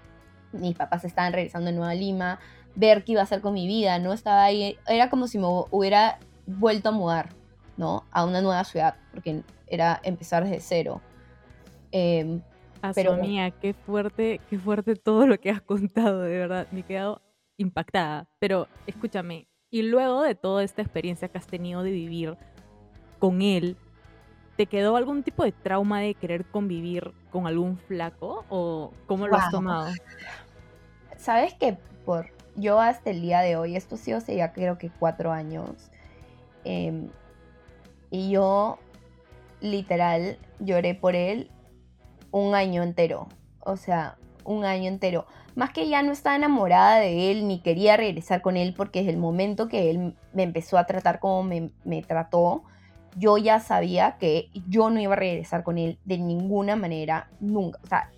[0.53, 2.39] Mis papás estaban regresando en Nueva Lima.
[2.75, 4.13] Ver qué iba a hacer con mi vida, ¿no?
[4.13, 4.79] Estaba ahí.
[4.87, 7.31] Era como si me hubiera vuelto a mudar,
[7.77, 8.05] ¿no?
[8.13, 11.01] A una nueva ciudad, porque era empezar desde cero.
[11.93, 12.41] Eh,
[12.95, 16.67] pero mía, qué fuerte, qué fuerte todo lo que has contado, de verdad.
[16.71, 17.23] Me he quedado
[17.57, 18.29] impactada.
[18.39, 22.37] Pero escúchame, y luego de toda esta experiencia que has tenido de vivir
[23.19, 23.77] con él,
[24.57, 28.45] ¿te quedó algún tipo de trauma de querer convivir con algún flaco?
[28.49, 29.93] ¿O cómo lo has tomado?
[31.17, 34.91] Sabes que por yo hasta el día de hoy, esto sí hace ya creo que
[34.91, 35.91] cuatro años,
[36.65, 37.11] em,
[38.11, 38.79] y yo
[39.61, 41.51] literal lloré por él
[42.31, 43.29] un año entero.
[43.61, 45.27] O sea, un año entero.
[45.57, 49.13] Más que ya no estaba enamorada de él ni quería regresar con él porque desde
[49.13, 52.63] el momento que él me empezó a tratar como me, me trató,
[53.17, 57.81] yo ya sabía que yo no iba a regresar con él de ninguna manera, nunca.
[57.83, 58.11] O sea,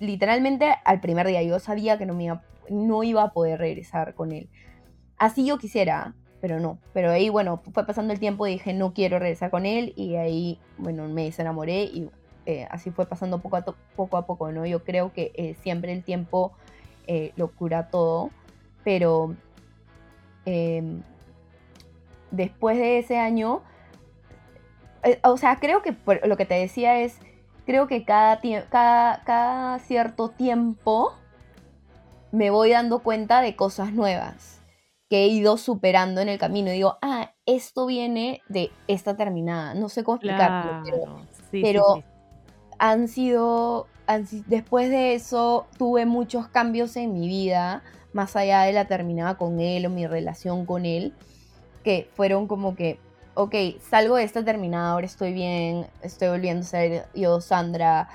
[0.00, 4.14] literalmente al primer día yo sabía que no, me iba, no iba a poder regresar
[4.14, 4.50] con él.
[5.16, 6.78] Así yo quisiera, pero no.
[6.92, 9.94] Pero ahí, bueno, fue pasando el tiempo y dije, no quiero regresar con él.
[9.96, 12.10] Y ahí, bueno, me desenamoré y
[12.44, 13.64] eh, así fue pasando poco a,
[13.96, 14.66] poco a poco, ¿no?
[14.66, 16.52] Yo creo que eh, siempre el tiempo
[17.06, 18.30] eh, lo cura todo,
[18.84, 19.34] pero
[20.44, 21.02] em,
[22.30, 23.62] después de ese año,
[25.24, 27.18] o sea, creo que lo que te decía es,
[27.66, 31.12] creo que cada, cada, cada cierto tiempo
[32.32, 34.62] me voy dando cuenta de cosas nuevas
[35.12, 36.70] que he ido superando en el camino.
[36.70, 39.74] Y digo, ah, esto viene de esta terminada.
[39.74, 40.82] No sé cómo explicarlo,
[41.50, 42.02] pero,
[42.78, 43.88] han sido,
[44.46, 47.82] después de eso tuve muchos cambios en mi vida,
[48.12, 51.12] más allá de la terminada con él o mi relación con él,
[51.82, 52.98] que fueron como que,
[53.34, 58.08] ok, salgo de esta terminada, ahora estoy bien, estoy volviendo a ser yo, Sandra,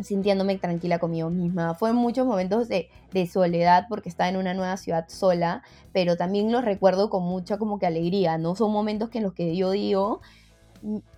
[0.00, 1.74] sintiéndome tranquila conmigo misma.
[1.74, 6.50] Fueron muchos momentos de, de, soledad porque estaba en una nueva ciudad sola, pero también
[6.50, 8.56] los recuerdo con mucha como que alegría, ¿no?
[8.56, 10.20] Son momentos que en los que yo digo,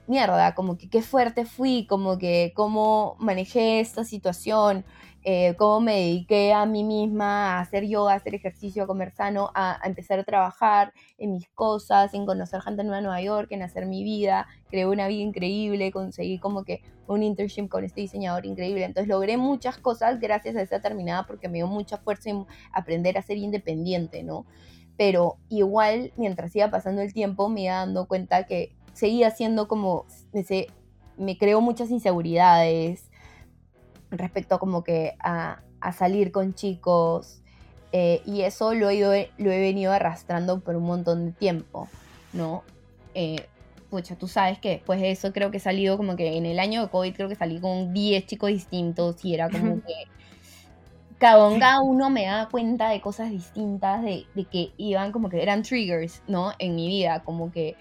[0.07, 4.85] mierda, como que qué fuerte fui, como que cómo manejé esta situación,
[5.27, 9.51] eh, cómo me dediqué a mí misma a hacer yoga, hacer ejercicio, a comer sano,
[9.55, 13.63] a, empezar a trabajar en mis cosas, en conocer gente nueva en Nueva York, en
[13.63, 18.45] hacer mi vida, creé una vida increíble, conseguí como que un internship con este diseñador
[18.45, 22.45] increíble, entonces logré muchas cosas gracias a esa terminada porque me dio mucha fuerza en
[22.73, 24.45] aprender a ser independiente, ¿no?
[24.99, 30.07] Pero igual, mientras iba pasando el tiempo, me iba dando cuenta que seguía siendo como,
[30.33, 30.45] me,
[31.19, 33.11] me creó muchas inseguridades
[34.11, 35.61] respecto a como que a,
[35.93, 37.43] salir con chicos.
[37.93, 41.89] Eh, y eso lo he, lo he venido arrastrando por un montón de tiempo,
[42.33, 42.65] ¿no?
[43.15, 43.47] Eh,
[43.91, 46.59] pucha, tú sabes que después de eso creo que he salido como que en el
[46.59, 49.95] año de COVID creo que salí con 10 chicos distintos y era como que
[51.19, 55.63] cada, uno me da cuenta de cosas distintas, de, de, que iban como que eran
[55.63, 56.53] triggers, ¿no?
[56.59, 57.77] En mi vida, como que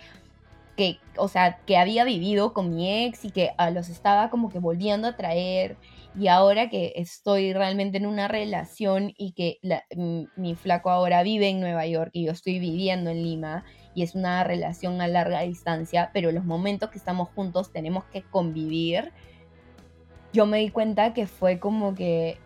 [0.76, 4.50] que, o sea, que había vivido con mi ex y que ah, los estaba como
[4.50, 5.78] que volviendo a traer.
[6.20, 9.60] Y ahora que estoy realmente en una relación y que
[10.36, 13.64] mi flaco ahora vive en Nueva York y yo estoy viviendo en Lima
[13.96, 18.22] y es una relación a larga distancia, pero los momentos que estamos juntos tenemos que
[18.22, 19.12] convivir,
[20.34, 22.38] yo me di cuenta que fue como que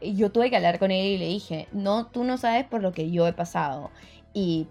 [0.00, 2.92] yo tuve que hablar con él y le dije, no, tú no sabes por lo
[2.92, 3.90] que yo he pasado.
[4.32, 4.68] Y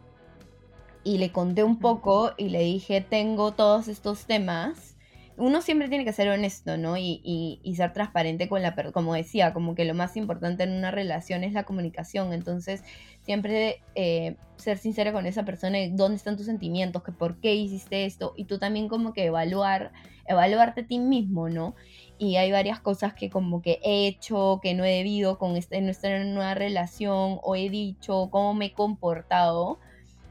[1.03, 4.95] y le conté un poco y le dije, tengo todos estos temas.
[5.35, 6.95] Uno siempre tiene que ser honesto, ¿no?
[6.95, 7.19] Y,
[7.63, 8.93] y, ser transparente con la persona.
[8.93, 12.33] Como decía, como que lo más importante en una relación es la comunicación.
[12.33, 12.83] Entonces,
[13.23, 18.05] siempre eh, ser sincera con esa persona, dónde están tus sentimientos, que por qué hiciste
[18.05, 18.33] esto.
[18.37, 19.91] Y tú también como que evaluar,
[20.27, 21.73] evaluarte a ti mismo, ¿no?
[22.19, 25.81] Y hay varias cosas que como que he hecho, que no he debido con este,
[25.81, 29.79] nuestra nueva relación, o he dicho, cómo me he comportado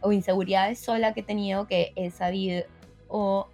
[0.03, 2.65] o inseguridades sola que he tenido que he sabido,
[3.09, 3.49] o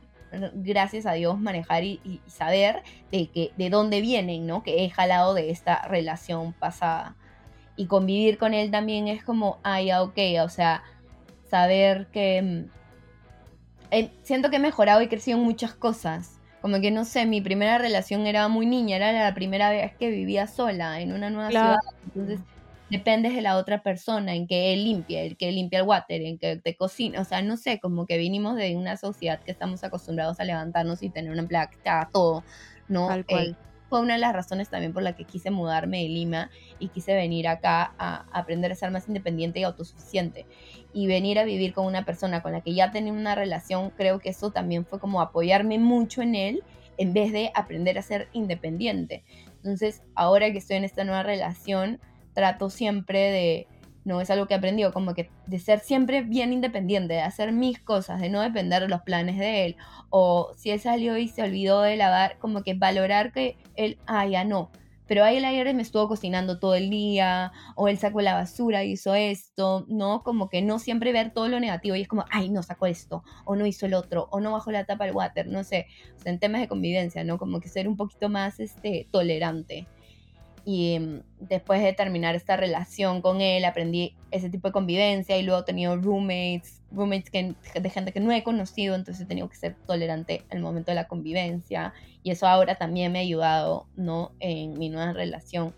[0.55, 4.63] gracias a Dios, manejar y, saber de, que, de dónde vienen, ¿no?
[4.63, 7.17] Que he jalado de esta relación pasada.
[7.77, 10.83] Y convivir con él también es como, ay, ok, o sea,
[11.49, 12.67] saber que,
[13.91, 16.41] eh, siento que he mejorado y crecido en muchas cosas.
[16.61, 20.11] Como que no sé, mi primera relación era muy niña, era la primera vez que
[20.11, 21.77] vivía sola en una nueva ciudad.
[22.07, 22.41] Entonces
[22.91, 26.39] dependes de la otra persona, en que él limpie, el que limpia el water, en
[26.39, 27.21] que te cocina.
[27.21, 31.03] O sea, no sé, como que vinimos de una sociedad que estamos acostumbrados a levantarnos
[31.03, 32.45] y tener una empleada que haga todo,
[32.89, 33.09] ¿no?
[33.09, 33.57] Tal cual.
[33.61, 36.89] Eh, fue una de las razones también por la que quise mudarme de Lima y
[36.89, 40.47] quise venir acá a aprender a ser más independiente y autosuficiente.
[40.93, 44.19] Y venir a vivir con una persona con la que ya tenía una relación, creo
[44.19, 46.63] que eso también fue como apoyarme mucho en él
[46.99, 49.25] en vez de aprender a ser independiente.
[49.57, 52.01] Entonces, ahora que estoy en esta nueva relación,
[52.39, 53.67] trato siempre de,
[54.05, 57.51] no es algo que he aprendido, como que de ser siempre bien independiente, de hacer
[57.51, 59.77] mis cosas, de no depender de los planes de él,
[60.09, 64.25] o si él salió y se olvidó de lavar, como que valorar que él, ah,
[64.25, 64.71] ya no,
[65.09, 68.85] pero ahí el aire me estuvo cocinando todo el día, o él sacó la basura,
[68.85, 70.23] hizo esto, ¿no?
[70.23, 73.25] Como que no siempre ver todo lo negativo y es como, ay, no sacó esto,
[73.45, 76.21] o no hizo el otro, o no bajó la tapa del water, no sé, o
[76.21, 77.37] sea, en temas de convivencia, ¿no?
[77.37, 79.89] Como que ser un poquito más, este, tolerante.
[80.71, 85.43] Y mm, después de terminar esta relación con él, aprendí ese tipo de convivencia y
[85.43, 89.49] luego he tenido roommates, roommates que, de gente que no he conocido, entonces he tenido
[89.49, 91.95] que ser tolerante al momento de la convivencia.
[92.23, 94.33] Y eso ahora también me ha ayudado, ¿no?
[94.41, 95.73] En mi nueva relación.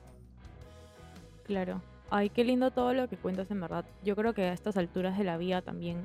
[1.45, 1.81] Claro.
[2.11, 3.85] Ay, qué lindo todo lo que cuentas en verdad.
[4.03, 6.05] Yo creo que a estas alturas de la vida también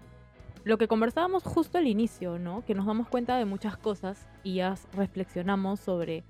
[0.63, 2.63] lo que conversábamos justo al inicio, ¿no?
[2.63, 6.23] Que nos damos cuenta de muchas cosas y ya reflexionamos sobre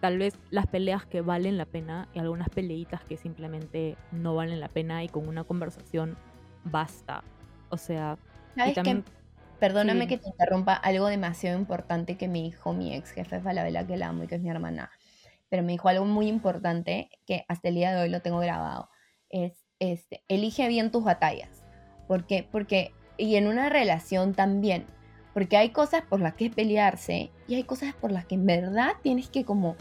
[0.00, 4.60] tal vez las peleas que valen la pena y algunas peleitas que simplemente no valen
[4.60, 6.16] la pena y con una conversación
[6.64, 7.24] basta.
[7.70, 8.18] O sea,
[8.56, 9.04] ¿Sabes también...
[9.58, 13.96] Perdóname que te interrumpa, algo demasiado importante que me dijo mi ex jefe Falabella, que
[13.96, 14.92] la amo y que es mi hermana,
[15.48, 18.88] pero me dijo algo muy importante que hasta el día de hoy lo tengo grabado,
[19.30, 21.64] es, este, elige bien tus batallas.
[22.06, 22.46] ¿Por qué?
[22.48, 24.86] Porque, y en una relación también,
[25.34, 28.92] porque hay cosas por las que pelearse y hay cosas por las que en verdad
[29.02, 29.76] tienes que como,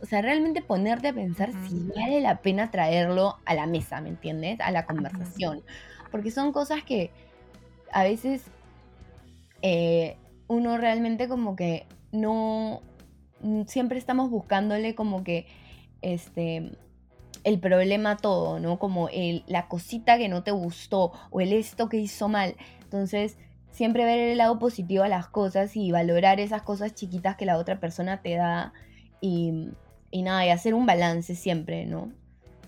[0.00, 4.08] o sea, realmente ponerte a pensar si vale la pena traerlo a la mesa, ¿me
[4.10, 4.60] entiendes?
[4.60, 5.62] A la conversación.
[6.10, 7.10] Porque son cosas que
[7.92, 8.44] a veces
[9.62, 10.16] eh,
[10.48, 12.82] uno realmente como que no,
[13.66, 15.46] siempre estamos buscándole como que,
[16.02, 16.72] este,
[17.44, 18.78] el problema todo, ¿no?
[18.78, 22.56] Como el, la cosita que no te gustó o el esto que hizo mal.
[22.82, 23.38] Entonces,
[23.70, 27.56] siempre ver el lado positivo a las cosas y valorar esas cosas chiquitas que la
[27.56, 28.72] otra persona te da
[29.20, 29.68] y,
[30.10, 32.12] y nada, y hacer un balance siempre, ¿no?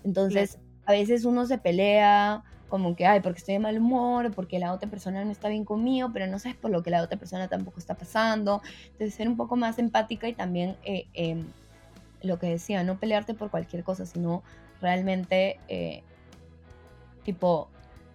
[0.03, 4.57] Entonces, a veces uno se pelea como que, ay, porque estoy de mal humor, porque
[4.57, 7.19] la otra persona no está bien conmigo, pero no sabes por lo que la otra
[7.19, 8.63] persona tampoco está pasando.
[8.85, 11.45] Entonces, ser un poco más empática y también eh, em,
[12.23, 14.41] lo que decía, no pelearte por cualquier cosa, sino
[14.81, 16.01] realmente, eh,
[17.23, 17.69] tipo,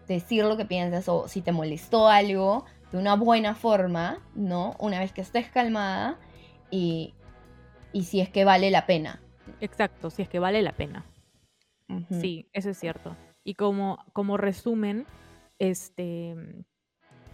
[0.08, 4.74] decir lo que piensas o si te molestó algo, de una buena forma, ¿no?
[4.80, 6.16] Una vez que estés calmada
[6.70, 7.14] y,
[7.92, 9.20] y si es que vale la pena.
[9.60, 11.04] Exacto, si es que vale la pena.
[12.10, 13.16] Sí, eso es cierto.
[13.44, 15.06] Y como, como resumen,
[15.58, 16.36] este,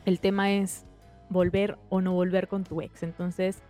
[0.04, 0.86] el tema es
[1.28, 3.02] volver o no volver con tu ex.
[3.02, 3.62] Entonces,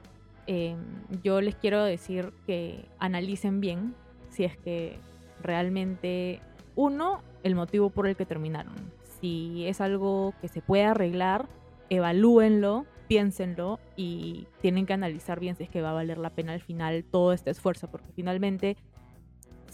[0.46, 0.78] em,
[1.22, 3.94] yo les quiero decir que analicen bien
[4.28, 4.98] si es que
[5.40, 6.40] realmente,
[6.74, 8.74] uno, el motivo por el que terminaron.
[9.20, 11.48] Si es algo que se puede arreglar,
[11.88, 16.52] evalúenlo, piénsenlo y tienen que analizar bien si es que va a valer la pena
[16.52, 18.76] al final todo este esfuerzo, porque finalmente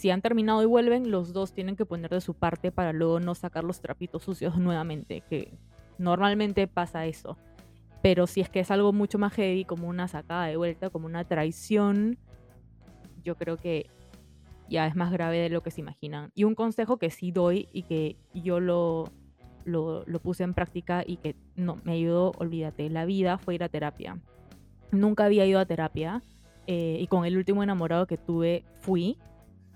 [0.01, 3.19] si han terminado y vuelven, los dos tienen que poner de su parte para luego
[3.19, 5.53] no sacar los trapitos sucios nuevamente, que
[5.97, 7.37] normalmente pasa eso.
[8.01, 11.05] Pero si es que es algo mucho más heavy, como una sacada de vuelta, como
[11.05, 12.17] una traición,
[13.23, 13.91] yo creo que
[14.69, 16.31] ya es más grave de lo que se imaginan.
[16.33, 19.11] Y un consejo que sí doy y que yo lo,
[19.65, 23.69] lo, puse en práctica y que no, me ayudó, olvídate, la vida fue ir a
[23.69, 24.17] terapia.
[24.91, 26.21] Nunca había ido a terapia
[26.67, 29.17] eh, y con el último enamorado que tuve fui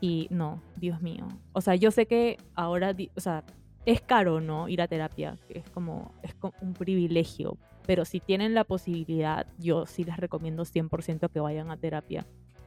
[0.02, 1.28] y no, Dios mío.
[1.54, 3.44] O sea, yo sé que ahora, o sea,
[3.86, 4.68] es caro, ¿no?
[4.68, 10.04] Ir a terapia, es como, es un privilegio, pero si tienen la posibilidad, yo sí
[10.04, 12.26] les recomiendo 100% que vayan a terapia.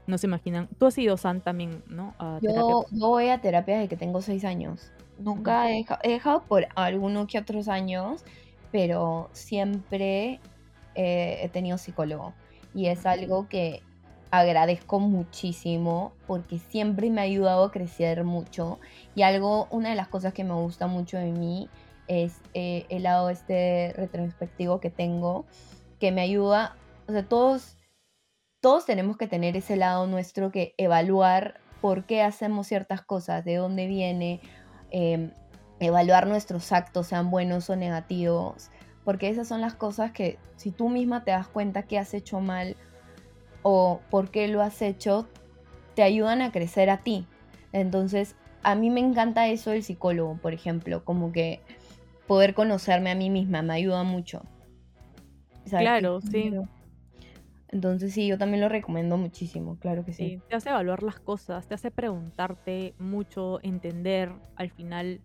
[0.08, 0.68] No se imaginan.
[0.78, 2.14] Tú has ido, San, también, ¿no?
[2.40, 4.90] yo, voy a terapia desde que tengo seis años.
[5.20, 8.24] Nunca he, dejado, por algunos que otros años,
[8.72, 10.40] pero siempre
[10.96, 12.34] he tenido psicólogo.
[12.74, 13.82] Y es algo que
[14.30, 18.78] agradezco muchísimo porque siempre me ha ayudado a crecer mucho.
[19.14, 21.68] Y algo, una de las cosas que me gusta mucho de mí
[22.08, 25.44] es eh, el lado este retrospectivo que tengo,
[25.98, 27.76] que me ayuda, o sea, todos,
[28.60, 33.56] todos tenemos que tener ese lado nuestro que evaluar por qué hacemos ciertas cosas, de
[33.56, 34.40] dónde viene,
[34.90, 35.30] Em,
[35.80, 38.70] evaluar nuestros actos, sean buenos o negativos,
[39.04, 42.40] porque esas son las cosas que si tú misma te das cuenta que has hecho
[42.40, 42.74] mal
[43.62, 45.28] o por qué lo has hecho,
[45.94, 47.26] te ayudan a crecer a ti.
[47.72, 51.60] Entonces, a mí me encanta eso del psicólogo, por ejemplo, como que
[52.26, 54.42] poder conocerme a mí misma me ayuda mucho.
[55.68, 56.50] Claro, sí.
[57.70, 60.28] Entonces sí, yo también lo recomiendo muchísimo, claro que sí.
[60.28, 60.42] sí.
[60.48, 65.20] Te hace evaluar las cosas, te hace preguntarte mucho, entender al final,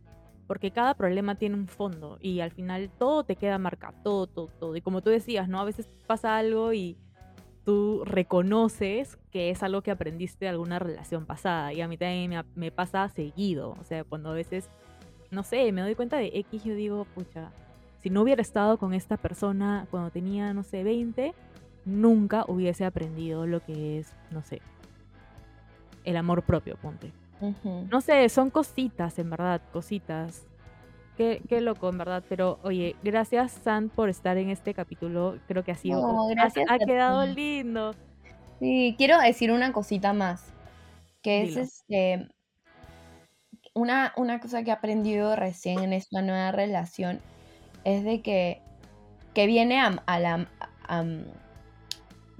[0.45, 4.47] porque cada problema tiene un fondo y al final todo te queda marcado, todo, todo,
[4.59, 4.75] todo.
[4.75, 5.59] Y como tú decías, ¿no?
[5.59, 6.97] A veces pasa algo y
[7.63, 11.71] tú reconoces que es algo que aprendiste de alguna relación pasada.
[11.71, 13.77] Y a mí también me, me pasa seguido.
[13.79, 14.69] O sea, cuando a veces,
[15.31, 17.51] no sé, me doy cuenta de X, yo digo, pucha,
[18.01, 21.33] si no hubiera estado con esta persona cuando tenía, no sé, 20
[21.85, 24.61] nunca hubiese aprendido lo que es, no sé,
[26.03, 27.11] el amor propio, ponte.
[27.89, 30.45] No sé, son cositas, en verdad, cositas.
[31.17, 32.23] Qué, qué, loco, en verdad.
[32.29, 35.37] Pero, oye, gracias, San, por estar en este capítulo.
[35.47, 36.27] Creo que ha sido.
[36.29, 37.93] gracias ha, quedado lindo.
[38.59, 40.53] Sí, quiero decir una cosita más.
[41.21, 42.29] Que es este.
[43.73, 47.19] Una, una cosa que he aprendido recién en esta nueva relación
[47.83, 48.61] es de que,
[49.33, 50.47] que viene a, la,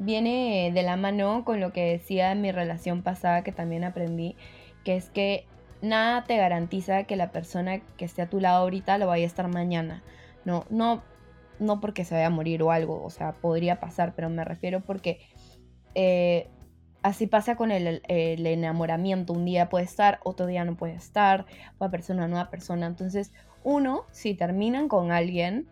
[0.04, 4.36] viene de la mano con lo que decía en mi relación pasada que también aprendí,
[4.84, 5.46] que es que
[5.82, 9.28] nada te garantiza que la persona que esté a tu lado ahorita lo vaya a
[9.28, 10.04] estar mañana.
[10.46, 11.04] No, no,
[11.60, 14.82] no porque se vaya a morir o algo, o sea, podría pasar, pero me refiero
[14.82, 15.20] porque
[15.96, 16.50] eh,
[17.02, 19.34] así pasa con el, el, enamoramiento.
[19.34, 21.46] Un día puede estar, otro día no puede estar,
[22.10, 22.88] una nueva persona.
[22.88, 23.32] Entonces,
[23.64, 25.68] uno, si terminan con alguien,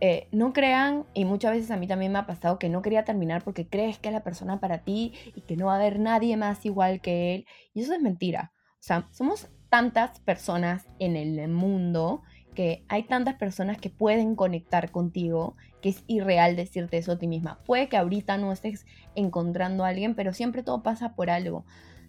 [0.00, 3.04] eh, no crean, y muchas veces a mí también me ha pasado que no quería
[3.04, 5.98] terminar porque crees que es la persona para ti y que no va a haber
[5.98, 7.46] nadie más igual que él.
[7.74, 8.52] Y eso es mentira.
[8.74, 12.22] O sea, somos tantas personas en el mundo
[12.54, 17.26] que hay tantas personas que pueden conectar contigo que es irreal decirte eso a ti
[17.26, 17.60] misma.
[17.64, 18.84] Puede que ahorita no estés
[19.14, 21.64] encontrando a alguien, pero siempre todo pasa por algo.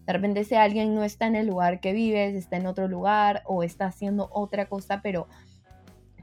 [0.05, 3.43] De repente ese alguien no está en el lugar que vives, está en otro lugar
[3.45, 5.27] o está haciendo otra cosa, pero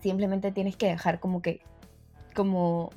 [0.07, 1.63] simplemente tienes que dejar como que,
[2.33, 2.91] como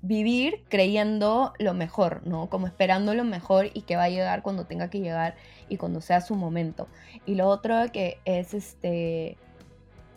[0.00, 2.48] vivir creyendo lo mejor, ¿no?
[2.48, 5.34] Como esperando lo mejor y que va a llegar cuando tenga que llegar
[5.68, 6.88] y cuando sea su momento.
[7.26, 9.36] Y lo otro que es este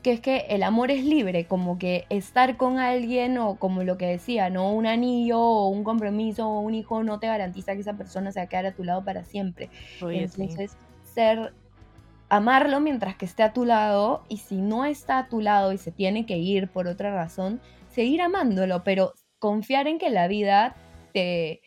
[0.03, 3.97] que es que el amor es libre, como que estar con alguien o como lo
[3.97, 4.71] que decía, ¿no?
[4.71, 8.39] Un anillo o un compromiso o un hijo no te garantiza que esa persona se
[8.39, 9.69] va a quedar a tu lado para siempre.
[10.01, 10.77] Entonces,
[11.13, 11.53] ser
[12.29, 15.77] amarlo mientras que esté a tu lado y si no está a tu lado y
[15.77, 20.75] se tiene que ir por otra razón, seguir amándolo, pero confiar en que la vida
[21.13, 21.61] te...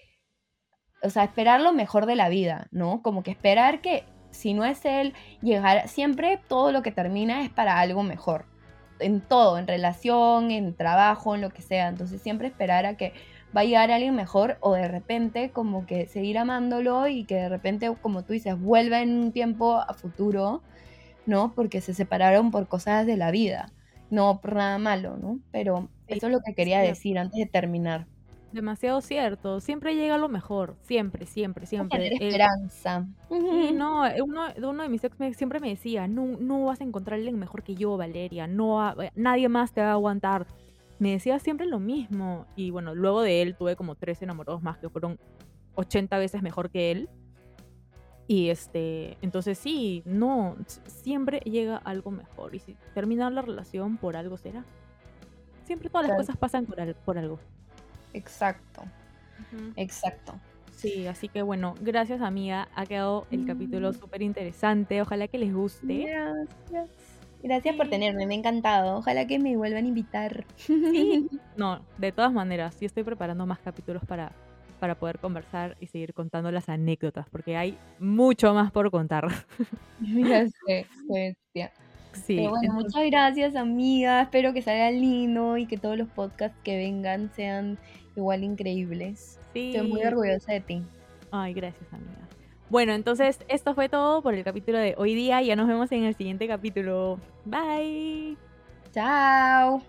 [1.02, 3.00] O sea, esperar lo mejor de la vida, ¿no?
[3.02, 5.88] Como que esperar que si no es él, llegar...
[5.88, 8.44] Siempre todo lo que termina es para algo mejor.
[8.98, 11.88] En todo, en relación, en trabajo, en lo que sea.
[11.88, 13.14] Entonces siempre esperar a que
[13.57, 17.48] va a llegar alguien mejor o de repente como que seguir amándolo y que de
[17.48, 20.62] repente, como tú dices, vuelva en un tiempo a futuro,
[21.26, 21.53] ¿no?
[21.55, 23.72] Porque se separaron por cosas de la vida,
[24.11, 25.40] no por nada malo, ¿no?
[25.51, 28.07] Pero eso es lo que quería decir antes de terminar.
[28.53, 31.98] Demasiado cierto, siempre llega lo mejor, siempre, siempre, siempre.
[31.98, 33.07] Tener esperanza.
[33.30, 37.38] no, uno, uno, de mis ex siempre me decía, no, no vas a encontrar alguien
[37.38, 40.48] mejor que yo, Valeria, no, nadie más te va a aguantar
[41.01, 42.46] me decía siempre lo mismo.
[42.55, 45.18] Y bueno, luego de él tuve como tres enamorados más que fueron
[45.74, 47.09] 80 veces mejor que él.
[48.28, 52.55] Y este, entonces sí, no, siempre llega algo mejor.
[52.55, 54.64] Y si terminar la relación por algo será.
[55.64, 57.40] Siempre todas las cosas pasan por, por algo.
[58.12, 58.82] Exacto.
[59.76, 60.34] Exacto.
[60.76, 62.68] Sí, así que bueno, gracias amiga.
[62.74, 63.94] Ha quedado el capítulo mm.
[63.94, 65.01] súper interesante.
[65.01, 66.07] Ojalá que les guste.
[66.07, 66.90] Gracias.
[67.43, 68.99] Gracias por tenerme, me ha encantado.
[68.99, 70.45] Ojalá que me vuelvan a invitar.
[71.57, 74.32] No, de todas maneras, sí estoy preparando más capítulos para,
[74.78, 79.28] para poder conversar y seguir contando las anécdotas, porque hay mucho más por contar.
[80.01, 81.70] Ya sé, bestia.
[82.12, 84.22] Sí, bueno, muchas gracias, amiga.
[84.22, 87.78] Espero que salga lindo y que todos los podcasts que vengan sean
[88.16, 89.38] igual increíbles.
[89.53, 89.72] Sí.
[89.72, 90.82] Estoy muy orgullosa de ti.
[91.30, 92.20] Ay, gracias, amiga.
[92.70, 95.42] Bueno, entonces esto fue todo por el capítulo de hoy día.
[95.42, 97.18] Ya nos vemos en el siguiente capítulo.
[97.44, 98.36] Bye.
[98.92, 99.82] Chao.